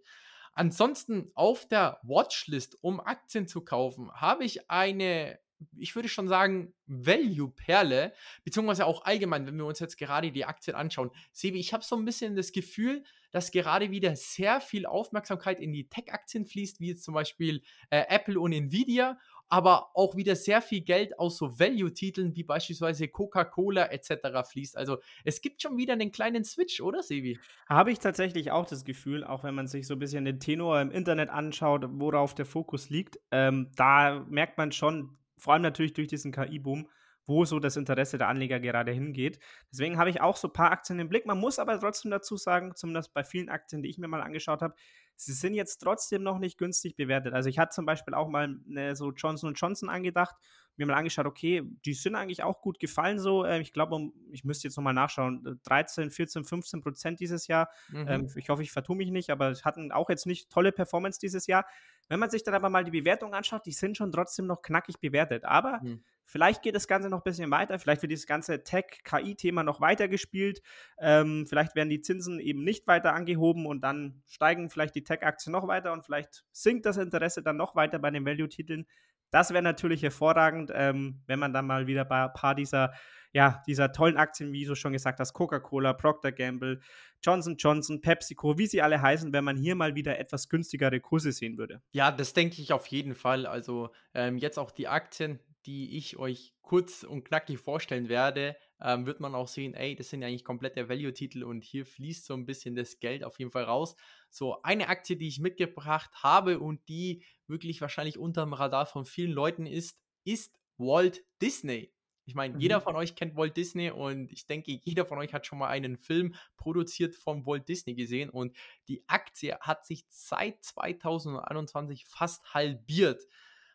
Ansonsten 0.53 1.31
auf 1.35 1.69
der 1.69 2.01
Watchlist, 2.03 2.79
um 2.81 2.99
Aktien 2.99 3.47
zu 3.47 3.61
kaufen, 3.61 4.11
habe 4.13 4.45
ich 4.45 4.71
eine, 4.71 5.39
ich 5.77 5.95
würde 5.95 6.09
schon 6.09 6.29
sagen, 6.29 6.73
Value-Perle, 6.87 8.15
beziehungsweise 8.43 8.87
auch 8.87 9.05
allgemein, 9.05 9.47
wenn 9.47 9.59
wir 9.59 9.67
uns 9.67 9.81
jetzt 9.81 9.99
gerade 9.99 10.33
die 10.33 10.47
Aktien 10.47 10.75
anschauen. 10.75 11.11
Sebi, 11.33 11.61
ich 11.61 11.75
habe 11.75 11.85
so 11.85 11.95
ein 11.95 12.07
bisschen 12.07 12.37
das 12.37 12.53
Gefühl, 12.53 13.05
dass 13.33 13.51
gerade 13.51 13.91
wieder 13.91 14.17
sehr 14.17 14.63
viel 14.63 14.87
Aufmerksamkeit 14.87 15.61
in 15.61 15.75
die 15.75 15.91
Tech-Aktien 15.91 16.47
fließt, 16.47 16.81
wie 16.81 16.89
jetzt 16.89 17.05
zum 17.05 17.13
Beispiel 17.13 17.63
äh, 17.91 18.05
Apple 18.09 18.41
und 18.41 18.53
Nvidia 18.53 19.19
aber 19.49 19.91
auch 19.95 20.17
wieder 20.17 20.35
sehr 20.37 20.61
viel 20.61 20.81
Geld 20.81 21.19
aus 21.19 21.39
so 21.39 21.59
Value-Titeln 21.59 22.35
wie 22.35 22.43
beispielsweise 22.43 23.09
Coca-Cola 23.09 23.87
etc. 23.87 24.49
fließt. 24.51 24.77
Also 24.77 24.99
es 25.25 25.41
gibt 25.41 25.63
schon 25.63 25.77
wieder 25.77 25.93
einen 25.93 26.13
kleinen 26.13 26.45
Switch, 26.45 26.81
oder 26.81 27.03
Sevi? 27.03 27.39
Habe 27.69 27.93
ich 27.93 27.99
tatsächlich 27.99 28.51
auch 28.51 28.67
das 28.67 28.85
Gefühl, 28.85 29.25
auch 29.25 29.45
wenn 29.45 29.55
man 29.55 29.67
sich 29.67 29.87
so 29.87 29.95
ein 29.95 29.99
bisschen 29.99 30.25
den 30.25 30.41
Tenor 30.41 30.81
im 30.81 30.91
Internet 30.91 31.31
anschaut, 31.31 31.85
worauf 31.89 32.35
der 32.35 32.47
Fokus 32.47 32.91
liegt, 32.91 33.19
ähm, 33.31 33.71
da 33.77 34.25
merkt 34.29 34.59
man 34.59 34.73
schon, 34.73 35.17
vor 35.37 35.53
allem 35.53 35.63
natürlich 35.63 35.93
durch 35.93 36.09
diesen 36.09 36.33
KI-Boom, 36.33 36.89
wo 37.27 37.45
so 37.45 37.59
das 37.59 37.77
Interesse 37.77 38.19
der 38.19 38.29
Anleger 38.29 38.61
gerade 38.61 38.93
hingeht. 38.93 39.39
Deswegen 39.71 39.99
habe 39.99 40.11
ich 40.11 40.21
auch 40.21 40.37
so 40.37 40.49
ein 40.49 40.53
paar 40.53 40.71
Aktien 40.71 40.99
im 40.99 41.09
Blick. 41.09 41.27
Man 41.27 41.39
muss 41.39 41.59
aber 41.59 41.79
trotzdem 41.79 42.11
dazu 42.11 42.37
sagen, 42.37 42.75
zumindest 42.77 43.13
bei 43.15 43.25
vielen 43.25 43.49
Aktien, 43.49 43.83
die 43.83 43.91
ich 43.91 43.99
mir 43.99 44.09
mal 44.09 44.23
angeschaut 44.23 44.63
habe, 44.63 44.75
sie 45.17 45.33
sind 45.33 45.55
jetzt 45.55 45.79
trotzdem 45.79 46.23
noch 46.23 46.39
nicht 46.39 46.59
günstig 46.59 46.97
bewertet. 46.97 47.35
Also 47.35 47.49
ich 47.49 47.59
hatte 47.59 47.75
zum 47.75 47.87
Beispiel 47.87 48.15
auch 48.15 48.29
mal 48.29 48.57
ne, 48.67 48.95
so 48.95 49.13
Johnson 49.13 49.55
Johnson 49.55 49.89
angedacht, 49.89 50.37
mir 50.79 50.87
mal 50.87 50.95
angeschaut, 50.95 51.27
okay, 51.27 51.63
die 51.85 51.95
sind 51.95 52.15
eigentlich 52.15 52.43
auch 52.43 52.61
gut 52.61 52.79
gefallen 52.79 53.19
so. 53.19 53.45
Ähm, 53.45 53.63
ich 53.63 53.73
glaube, 53.73 54.11
ich 54.31 54.45
müsste 54.45 54.69
jetzt 54.69 54.77
nochmal 54.77 54.95
nachschauen, 54.95 55.61
13, 55.65 56.11
14, 56.11 56.45
15 56.45 56.81
Prozent 56.81 57.21
dieses 57.21 57.47
Jahr. 57.47 57.71
Mhm. 57.89 58.07
Ähm, 58.09 58.31
ich 58.37 58.49
hoffe, 58.49 58.63
ich 58.63 58.73
vertue 58.73 58.97
mich 58.97 59.11
nicht, 59.11 59.31
aber 59.31 59.51
es 59.51 59.65
hatten 59.65 59.93
auch 59.93 60.11
jetzt 60.11 60.27
nicht 60.27 60.51
tolle 60.51 60.73
Performance 60.73 61.19
dieses 61.21 61.47
Jahr. 61.47 61.67
Wenn 62.09 62.21
man 62.21 62.31
sich 62.31 62.43
dann 62.43 62.55
aber 62.55 62.71
mal 62.71 62.85
die 62.85 62.91
Bewertung 62.91 63.35
anschaut, 63.35 63.67
die 63.67 63.73
sind 63.73 63.97
schon 63.97 64.13
trotzdem 64.13 64.47
noch 64.47 64.63
knackig 64.63 65.01
bewertet. 65.01 65.45
Aber 65.45 65.81
mhm. 65.83 66.03
Vielleicht 66.29 66.63
geht 66.63 66.75
das 66.75 66.89
Ganze 66.89 67.09
noch 67.09 67.21
ein 67.21 67.25
bisschen 67.25 67.53
weiter, 67.53 67.79
vielleicht 67.79 68.03
wird 68.03 68.11
dieses 68.11 68.27
ganze 68.27 68.65
Tech-KI-Thema 68.65 69.63
noch 69.63 69.81
weiter 69.81 70.09
gespielt, 70.09 70.61
ähm, 70.99 71.47
vielleicht 71.47 71.77
werden 71.77 71.89
die 71.89 72.01
Zinsen 72.01 72.41
eben 72.41 72.65
nicht 72.65 72.89
weiter 72.89 73.15
angehoben 73.15 73.65
und 73.65 73.83
dann 73.83 74.23
steigen 74.27 74.69
vielleicht 74.69 74.97
die 74.97 75.05
Tech-Aktien 75.05 75.53
noch 75.53 75.69
weiter 75.69 75.93
und 75.93 76.05
vielleicht 76.05 76.45
sinkt 76.51 76.85
das 76.85 76.97
Interesse 76.97 77.45
dann 77.45 77.57
noch 77.57 77.77
weiter 77.77 78.01
bei 78.01 78.11
den 78.11 78.27
Value-Titeln. 78.27 78.87
Das 79.31 79.51
wäre 79.51 79.63
natürlich 79.63 80.03
hervorragend, 80.03 80.71
ähm, 80.75 81.23
wenn 81.27 81.39
man 81.39 81.53
dann 81.53 81.67
mal 81.67 81.87
wieder 81.87 82.05
bei 82.05 82.25
ein 82.25 82.33
paar 82.33 82.55
dieser, 82.55 82.93
ja, 83.33 83.63
dieser 83.67 83.93
tollen 83.93 84.17
Aktien, 84.17 84.53
wie 84.53 84.65
du 84.65 84.75
schon 84.75 84.93
gesagt 84.93 85.21
hast, 85.21 85.33
Coca-Cola, 85.33 85.93
Procter 85.93 86.33
Gamble, 86.33 86.81
Johnson 87.23 87.57
Johnson, 87.59 88.01
PepsiCo, 88.01 88.57
wie 88.59 88.67
sie 88.67 88.83
alle 88.83 89.01
heißen, 89.01 89.33
wenn 89.33 89.45
man 89.45 89.57
hier 89.57 89.75
mal 89.75 89.95
wieder 89.95 90.19
etwas 90.19 90.49
günstigere 90.49 91.01
Kurse 91.01 91.33
sehen 91.33 91.59
würde. 91.59 91.83
Ja, 91.93 92.11
das 92.13 92.33
denke 92.33 92.63
ich 92.63 92.73
auf 92.73 92.87
jeden 92.87 93.15
Fall. 93.15 93.47
Also 93.47 93.91
ähm, 94.15 94.39
jetzt 94.39 94.59
auch 94.59 94.71
die 94.71 94.89
Aktien, 94.89 95.41
die 95.67 95.97
ich 95.97 96.19
euch 96.19 96.55
kurz 96.63 97.03
und 97.03 97.25
knackig 97.25 97.59
vorstellen 97.59 98.09
werde, 98.09 98.57
ähm, 98.81 99.07
wird 99.07 99.21
man 99.21 99.35
auch 99.35 99.49
sehen, 99.49 99.75
ey, 99.75 99.97
das 99.97 100.11
sind 100.11 100.23
ja 100.23 100.29
eigentlich 100.29 100.45
komplette 100.45 100.89
Value-Titel 100.89 101.45
und 101.45 101.63
hier 101.65 101.87
fließt 101.87 102.27
so 102.27 102.35
ein 102.35 102.47
bisschen 102.47 102.75
das 102.75 103.01
Geld 103.01 103.25
auf 103.25 103.39
jeden 103.39 103.51
Fall 103.51 103.65
raus. 103.65 103.97
So, 104.31 104.63
eine 104.63 104.89
Aktie, 104.89 105.17
die 105.17 105.29
ich 105.29 105.41
mitgebracht 105.41 106.11
habe 106.23 106.59
und 106.61 106.87
die 106.89 107.25
wirklich 107.47 107.81
wahrscheinlich 107.81 108.19
unter 108.19 108.45
dem 108.45 108.53
Radar 108.53 108.87
von 108.87 109.05
vielen 109.05 109.33
Leuten 109.33 109.67
ist, 109.67 109.99
ist 110.25 110.59
Walt 110.77 111.25
Disney. 111.41 111.93
Ich 112.27 112.35
meine, 112.35 112.55
mhm. 112.55 112.61
jeder 112.61 112.81
von 112.81 112.97
euch 112.97 113.15
kennt 113.15 113.37
Walt 113.37 113.57
Disney 113.57 113.91
und 113.91 114.33
ich 114.33 114.47
denke, 114.47 114.81
jeder 114.83 115.07
von 115.07 115.19
euch 115.19 115.33
hat 115.33 115.47
schon 115.47 115.59
mal 115.59 115.69
einen 115.69 115.97
Film 115.97 116.35
produziert 116.57 117.15
von 117.15 117.47
Walt 117.47 117.69
Disney 117.69 117.95
gesehen 117.95 118.31
und 118.31 118.55
die 118.89 119.05
Aktie 119.07 119.57
hat 119.61 119.87
sich 119.87 120.05
seit 120.09 120.63
2021 120.63 122.05
fast 122.05 122.53
halbiert. 122.53 123.23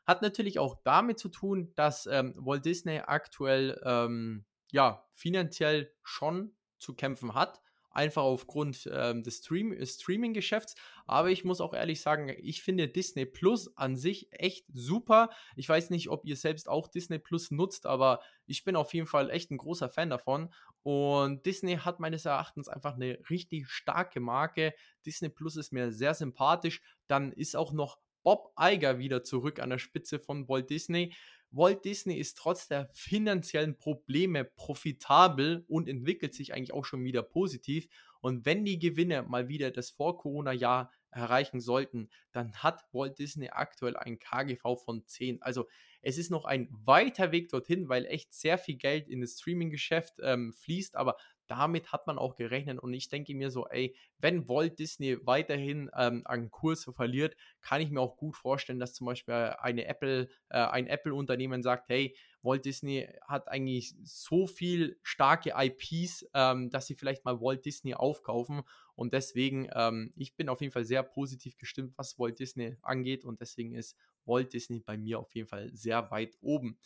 Hat 0.06 0.22
natürlich 0.22 0.60
auch 0.60 0.76
damit 0.84 1.18
zu 1.18 1.30
tun, 1.30 1.72
dass 1.76 2.08
ähm, 2.08 2.34
Walt 2.38 2.66
Disney 2.66 3.00
aktuell 3.00 3.82
ähm, 3.86 4.46
ja 4.72 5.06
finanziell 5.14 5.94
schon 6.04 6.56
zu 6.78 6.96
kämpfen 6.96 7.34
hat. 7.36 7.62
einfach 7.94 8.24
aufgrund 8.24 8.90
ähm, 8.92 9.22
des 9.24 9.40
Stream 9.40 9.76
Streaming-Geschäfts. 9.86 10.76
Aber 11.06 11.30
ich 11.30 11.44
muss 11.44 11.60
auch 11.62 11.74
ehrlich 11.74 12.02
sagen, 12.02 12.34
ich 12.40 12.64
finde 12.64 12.88
Disney 12.88 13.26
Plus 13.26 13.76
an 13.76 13.98
sich 13.98 14.28
echt 14.32 14.66
super. 14.74 15.30
Ich 15.56 15.68
weiß 15.68 15.90
nicht, 15.90 16.10
ob 16.10 16.26
ihr 16.26 16.38
selbst 16.38 16.70
auch 16.70 16.88
Disney 16.88 17.20
Plus 17.20 17.52
nutzt, 17.52 17.86
aber 17.86 18.22
ich 18.46 18.64
bin 18.64 18.76
auf 18.76 18.94
jeden 18.94 19.08
Fall 19.08 19.30
echt 19.30 19.52
ein 19.52 19.58
großer 19.58 19.90
Fan 19.90 20.10
davon. 20.10 20.54
Und 20.84 21.46
Disney 21.46 21.78
hat 21.78 22.00
meines 22.00 22.26
Erachtens 22.26 22.68
einfach 22.68 22.96
eine 22.96 23.20
richtig 23.30 23.68
starke 23.70 24.20
Marke. 24.20 24.74
Disney 25.06 25.30
Plus 25.30 25.58
ist 25.58 25.74
mir 25.74 25.92
sehr 25.92 26.14
sympathisch. 26.14 26.82
Dann 27.08 27.32
ist 27.34 27.56
auch 27.56 27.74
noch 27.74 28.00
Bob 28.24 28.54
Iger 28.60 29.00
wieder 29.00 29.24
zurück 29.24 29.60
an 29.60 29.70
der 29.70 29.80
Spitze 29.80 30.20
von 30.20 30.48
Walt 30.48 30.70
Disney. 30.70 31.14
Walt 31.52 31.84
Disney 31.84 32.16
ist 32.16 32.38
trotz 32.38 32.68
der 32.68 32.90
finanziellen 32.94 33.78
Probleme 33.78 34.46
profitabel 34.46 35.66
und 35.68 35.90
entwickelt 35.90 36.34
sich 36.34 36.54
eigentlich 36.54 36.74
auch 36.74 36.86
schon 36.86 37.04
wieder 37.04 37.24
positiv. 37.24 37.88
Und 38.22 38.46
wenn 38.46 38.64
die 38.64 38.80
Gewinne 38.80 39.24
mal 39.24 39.50
wieder 39.50 39.72
das 39.72 39.90
Vor-Corona-Jahr 39.90 40.92
erreichen 41.12 41.60
sollten, 41.60 42.10
dann 42.32 42.54
hat 42.56 42.86
Walt 42.92 43.20
Disney 43.20 43.50
aktuell 43.50 43.98
ein 43.98 44.20
KGV 44.20 44.76
von 44.84 45.06
10. 45.06 45.42
Also 45.42 45.68
es 46.02 46.18
ist 46.18 46.32
noch 46.32 46.46
ein 46.46 46.68
weiter 46.72 47.32
Weg 47.32 47.50
dorthin, 47.50 47.90
weil 47.90 48.06
echt 48.06 48.34
sehr 48.34 48.58
viel 48.58 48.76
Geld 48.76 49.08
in 49.08 49.22
das 49.22 49.34
Streaming-Geschäft 49.40 50.16
ähm, 50.22 50.54
fließt, 50.54 50.96
aber 50.96 51.18
damit 51.52 51.92
hat 51.92 52.08
man 52.08 52.18
auch 52.18 52.36
gerechnet 52.38 52.80
und 52.80 52.94
ich 52.94 53.10
denke 53.10 53.36
mir 53.36 53.52
so, 53.52 53.68
ey, 53.68 53.94
wenn 54.20 54.48
Walt 54.48 54.80
Disney 54.80 55.18
weiterhin 55.26 55.92
ähm, 55.98 56.22
an 56.24 56.50
Kurs 56.50 56.90
verliert, 56.96 57.36
kann 57.60 57.82
ich 57.82 57.92
mir 57.92 58.00
auch 58.00 58.16
gut 58.16 58.38
vorstellen, 58.38 58.80
dass 58.80 58.94
zum 58.94 59.06
Beispiel 59.06 59.34
eine 59.60 59.86
Apple, 59.86 60.30
äh, 60.50 60.58
ein 60.60 60.88
Apple-Unternehmen 60.88 61.62
sagt, 61.62 61.90
hey, 61.90 62.16
Walt 62.42 62.64
Disney 62.64 63.08
hat 63.28 63.50
eigentlich 63.50 63.94
so 64.02 64.48
viel 64.48 64.98
starke 65.04 65.54
IPs, 65.58 66.26
ähm, 66.34 66.70
dass 66.70 66.88
sie 66.88 66.96
vielleicht 66.96 67.26
mal 67.26 67.42
Walt 67.42 67.66
Disney 67.66 67.96
aufkaufen 67.96 68.62
und 69.02 69.14
deswegen, 69.14 69.68
ähm, 69.74 70.14
ich 70.16 70.36
bin 70.36 70.48
auf 70.48 70.62
jeden 70.62 70.72
Fall 70.72 70.86
sehr 70.86 71.02
positiv 71.02 71.58
gestimmt, 71.58 71.96
was 71.98 72.20
Walt 72.20 72.38
Disney 72.38 72.78
angeht 72.84 73.26
und 73.26 73.42
deswegen 73.42 73.74
ist 73.74 73.98
Walt 74.26 74.54
Disney 74.54 74.80
bei 74.80 74.96
mir 74.96 75.18
auf 75.18 75.34
jeden 75.34 75.48
Fall 75.48 75.72
sehr 75.74 76.12
weit 76.12 76.38
oben. 76.40 76.78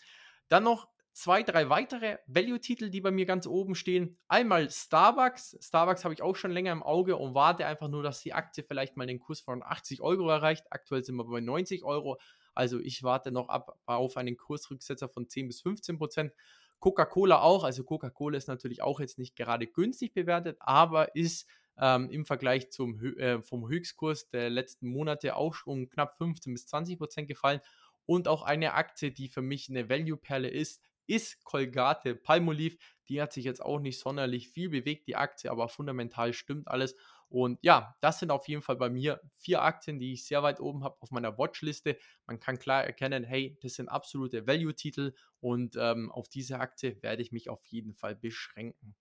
Dann 0.48 0.64
noch 0.64 0.88
zwei, 1.12 1.44
drei 1.44 1.68
weitere 1.68 2.20
Value-Titel, 2.28 2.90
die 2.90 3.02
bei 3.02 3.12
mir 3.12 3.26
ganz 3.26 3.48
oben 3.48 3.76
stehen. 3.76 4.18
Einmal 4.30 4.72
Starbucks. 4.72 5.58
Starbucks 5.60 6.06
habe 6.06 6.14
ich 6.14 6.22
auch 6.22 6.38
schon 6.38 6.52
länger 6.52 6.72
im 6.72 6.84
Auge 6.84 7.18
und 7.18 7.36
warte 7.36 7.66
einfach 7.66 7.90
nur, 7.90 8.02
dass 8.02 8.22
die 8.22 8.32
Aktie 8.32 8.64
vielleicht 8.64 8.96
mal 8.96 9.08
den 9.08 9.20
Kurs 9.20 9.42
von 9.42 9.62
80 9.62 10.00
Euro 10.00 10.30
erreicht. 10.30 10.64
Aktuell 10.70 11.04
sind 11.04 11.18
wir 11.18 11.26
bei 11.26 11.42
90 11.42 11.84
Euro. 11.84 12.18
Also 12.54 12.80
ich 12.80 13.04
warte 13.04 13.34
noch 13.34 13.50
ab 13.50 13.78
auf 13.88 14.16
einen 14.16 14.38
Kursrücksetzer 14.38 15.10
von 15.10 15.28
10 15.28 15.48
bis 15.48 15.60
15 15.60 15.98
Prozent. 15.98 16.32
Coca-Cola 16.80 17.42
auch. 17.42 17.66
Also 17.66 17.84
Coca-Cola 17.84 18.38
ist 18.38 18.48
natürlich 18.48 18.82
auch 18.82 19.02
jetzt 19.02 19.20
nicht 19.20 19.36
gerade 19.36 19.68
günstig 19.68 20.14
bewertet, 20.14 20.56
aber 20.62 21.14
ist 21.14 21.46
ähm, 21.80 22.10
im 22.10 22.26
Vergleich 22.26 22.72
zum 22.72 23.00
äh, 23.18 23.42
vom 23.42 23.68
Höchstkurs 23.68 24.30
der 24.30 24.50
letzten 24.50 24.88
Monate 24.88 25.36
auch 25.36 25.54
schon 25.54 25.90
knapp 25.90 26.18
15 26.18 26.54
bis 26.54 26.68
20 26.68 26.98
Prozent 26.98 27.28
gefallen. 27.28 27.62
Und 28.06 28.28
auch 28.28 28.44
eine 28.44 28.74
Aktie, 28.74 29.12
die 29.12 29.30
für 29.30 29.42
mich 29.42 29.70
eine 29.70 29.90
Value-Perle 29.90 30.50
ist, 30.50 30.82
ist 31.08 31.44
Colgate 31.44 32.16
Palmolive. 32.16 32.78
Die 33.10 33.22
hat 33.22 33.34
sich 33.34 33.46
jetzt 33.46 33.62
auch 33.62 33.80
nicht 33.80 34.00
sonderlich 34.00 34.50
viel 34.50 34.70
bewegt, 34.70 35.08
die 35.08 35.16
Aktie, 35.16 35.52
aber 35.52 35.70
fundamental 35.70 36.34
stimmt 36.34 36.68
alles. 36.68 36.96
Und 37.30 37.60
ja, 37.62 37.96
das 38.02 38.20
sind 38.20 38.32
auf 38.32 38.48
jeden 38.48 38.62
Fall 38.62 38.76
bei 38.76 38.90
mir 38.90 39.20
vier 39.36 39.62
Aktien, 39.62 40.00
die 40.00 40.14
ich 40.14 40.26
sehr 40.26 40.44
weit 40.44 40.60
oben 40.60 40.84
habe 40.84 40.98
auf 41.02 41.12
meiner 41.12 41.38
Watchliste. 41.38 41.98
Man 42.28 42.40
kann 42.40 42.60
klar 42.60 42.84
erkennen, 42.84 43.24
hey, 43.24 43.58
das 43.62 43.76
sind 43.76 43.90
absolute 43.90 44.48
Value-Titel 44.48 45.14
und 45.42 45.76
ähm, 45.78 46.12
auf 46.12 46.30
diese 46.30 46.60
Aktie 46.60 47.02
werde 47.02 47.22
ich 47.22 47.32
mich 47.32 47.50
auf 47.50 47.66
jeden 47.66 47.94
Fall 47.96 48.16
beschränken. 48.16 48.96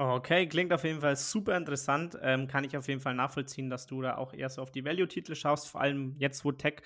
Okay, 0.00 0.46
klingt 0.48 0.72
auf 0.72 0.84
jeden 0.84 1.02
Fall 1.02 1.14
super 1.14 1.58
interessant. 1.58 2.16
Ähm, 2.22 2.48
kann 2.48 2.64
ich 2.64 2.74
auf 2.74 2.88
jeden 2.88 3.00
Fall 3.02 3.14
nachvollziehen, 3.14 3.68
dass 3.68 3.86
du 3.86 4.00
da 4.00 4.16
auch 4.16 4.32
erst 4.32 4.58
auf 4.58 4.70
die 4.70 4.82
Value-Titel 4.82 5.34
schaust, 5.34 5.68
vor 5.68 5.82
allem 5.82 6.14
jetzt, 6.16 6.42
wo 6.42 6.52
Tech 6.52 6.76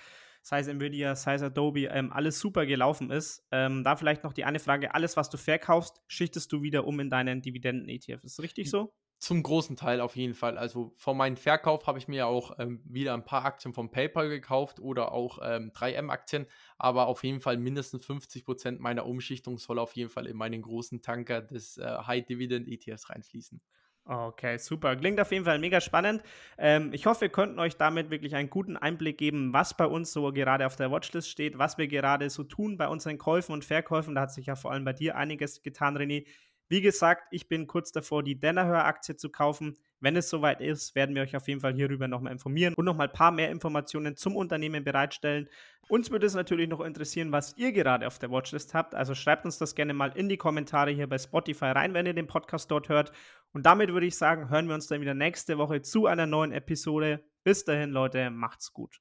sei 0.42 0.58
es 0.58 0.66
Nvidia, 0.66 1.14
sei 1.14 1.34
es 1.34 1.42
Adobe, 1.42 1.84
ähm, 1.86 2.12
alles 2.12 2.40
super 2.40 2.66
gelaufen 2.66 3.10
ist. 3.12 3.46
Ähm, 3.52 3.84
da 3.84 3.94
vielleicht 3.94 4.24
noch 4.24 4.32
die 4.32 4.44
eine 4.44 4.58
Frage: 4.58 4.94
Alles, 4.96 5.16
was 5.16 5.30
du 5.30 5.36
verkaufst, 5.36 6.02
schichtest 6.08 6.50
du 6.52 6.62
wieder 6.62 6.86
um 6.88 6.98
in 6.98 7.08
deinen 7.08 7.40
Dividenden-ETF. 7.40 8.24
Ist 8.24 8.38
das 8.38 8.42
richtig 8.42 8.68
so? 8.68 8.92
Zum 9.24 9.42
großen 9.42 9.74
Teil 9.74 10.02
auf 10.02 10.16
jeden 10.16 10.34
Fall. 10.34 10.58
Also 10.58 10.92
von 10.96 11.16
meinem 11.16 11.38
Verkauf 11.38 11.86
habe 11.86 11.96
ich 11.96 12.08
mir 12.08 12.26
auch 12.26 12.58
ähm, 12.58 12.82
wieder 12.84 13.14
ein 13.14 13.24
paar 13.24 13.46
Aktien 13.46 13.72
von 13.72 13.90
PayPal 13.90 14.28
gekauft 14.28 14.80
oder 14.80 15.12
auch 15.12 15.38
ähm, 15.42 15.72
3M-Aktien. 15.72 16.44
Aber 16.76 17.06
auf 17.06 17.24
jeden 17.24 17.40
Fall 17.40 17.56
mindestens 17.56 18.04
50 18.04 18.44
Prozent 18.44 18.80
meiner 18.80 19.06
Umschichtung 19.06 19.56
soll 19.56 19.78
auf 19.78 19.92
jeden 19.96 20.10
Fall 20.10 20.26
in 20.26 20.36
meinen 20.36 20.60
großen 20.60 21.00
Tanker 21.00 21.40
des 21.40 21.78
äh, 21.78 21.86
High-Dividend-ETFs 22.06 23.08
reinfließen. 23.08 23.62
Okay, 24.04 24.58
super. 24.58 24.94
Klingt 24.94 25.18
auf 25.18 25.32
jeden 25.32 25.46
Fall 25.46 25.58
mega 25.58 25.80
spannend. 25.80 26.22
Ähm, 26.58 26.90
ich 26.92 27.06
hoffe, 27.06 27.22
wir 27.22 27.28
konnten 27.30 27.58
euch 27.58 27.78
damit 27.78 28.10
wirklich 28.10 28.34
einen 28.34 28.50
guten 28.50 28.76
Einblick 28.76 29.16
geben, 29.16 29.54
was 29.54 29.74
bei 29.74 29.86
uns 29.86 30.12
so 30.12 30.30
gerade 30.32 30.66
auf 30.66 30.76
der 30.76 30.90
Watchlist 30.90 31.30
steht, 31.30 31.56
was 31.56 31.78
wir 31.78 31.88
gerade 31.88 32.28
so 32.28 32.44
tun 32.44 32.76
bei 32.76 32.88
unseren 32.88 33.16
Käufen 33.16 33.52
und 33.52 33.64
Verkäufen. 33.64 34.14
Da 34.14 34.20
hat 34.20 34.34
sich 34.34 34.44
ja 34.44 34.56
vor 34.56 34.72
allem 34.72 34.84
bei 34.84 34.92
dir 34.92 35.16
einiges 35.16 35.62
getan, 35.62 35.96
René. 35.96 36.26
Wie 36.68 36.80
gesagt, 36.80 37.28
ich 37.30 37.48
bin 37.48 37.66
kurz 37.66 37.92
davor, 37.92 38.22
die 38.22 38.40
Danaher-Aktie 38.40 39.16
zu 39.16 39.30
kaufen. 39.30 39.76
Wenn 40.00 40.16
es 40.16 40.28
soweit 40.28 40.60
ist, 40.60 40.94
werden 40.94 41.14
wir 41.14 41.22
euch 41.22 41.36
auf 41.36 41.48
jeden 41.48 41.60
Fall 41.60 41.74
hierüber 41.74 42.08
nochmal 42.08 42.32
informieren 42.32 42.74
und 42.74 42.84
nochmal 42.84 43.08
ein 43.08 43.12
paar 43.12 43.30
mehr 43.30 43.50
Informationen 43.50 44.16
zum 44.16 44.36
Unternehmen 44.36 44.84
bereitstellen. 44.84 45.48
Uns 45.88 46.10
würde 46.10 46.26
es 46.26 46.34
natürlich 46.34 46.68
noch 46.68 46.80
interessieren, 46.80 47.32
was 47.32 47.56
ihr 47.56 47.72
gerade 47.72 48.06
auf 48.06 48.18
der 48.18 48.30
Watchlist 48.30 48.74
habt. 48.74 48.94
Also 48.94 49.14
schreibt 49.14 49.44
uns 49.44 49.58
das 49.58 49.74
gerne 49.74 49.94
mal 49.94 50.12
in 50.14 50.28
die 50.28 50.36
Kommentare 50.36 50.90
hier 50.90 51.06
bei 51.06 51.18
Spotify 51.18 51.66
rein, 51.66 51.94
wenn 51.94 52.06
ihr 52.06 52.14
den 52.14 52.26
Podcast 52.26 52.70
dort 52.70 52.88
hört. 52.88 53.12
Und 53.52 53.66
damit 53.66 53.92
würde 53.92 54.06
ich 54.06 54.16
sagen, 54.16 54.50
hören 54.50 54.68
wir 54.68 54.74
uns 54.74 54.86
dann 54.86 55.00
wieder 55.00 55.14
nächste 55.14 55.58
Woche 55.58 55.82
zu 55.82 56.06
einer 56.06 56.26
neuen 56.26 56.52
Episode. 56.52 57.24
Bis 57.42 57.64
dahin, 57.64 57.90
Leute, 57.90 58.30
macht's 58.30 58.72
gut. 58.72 59.00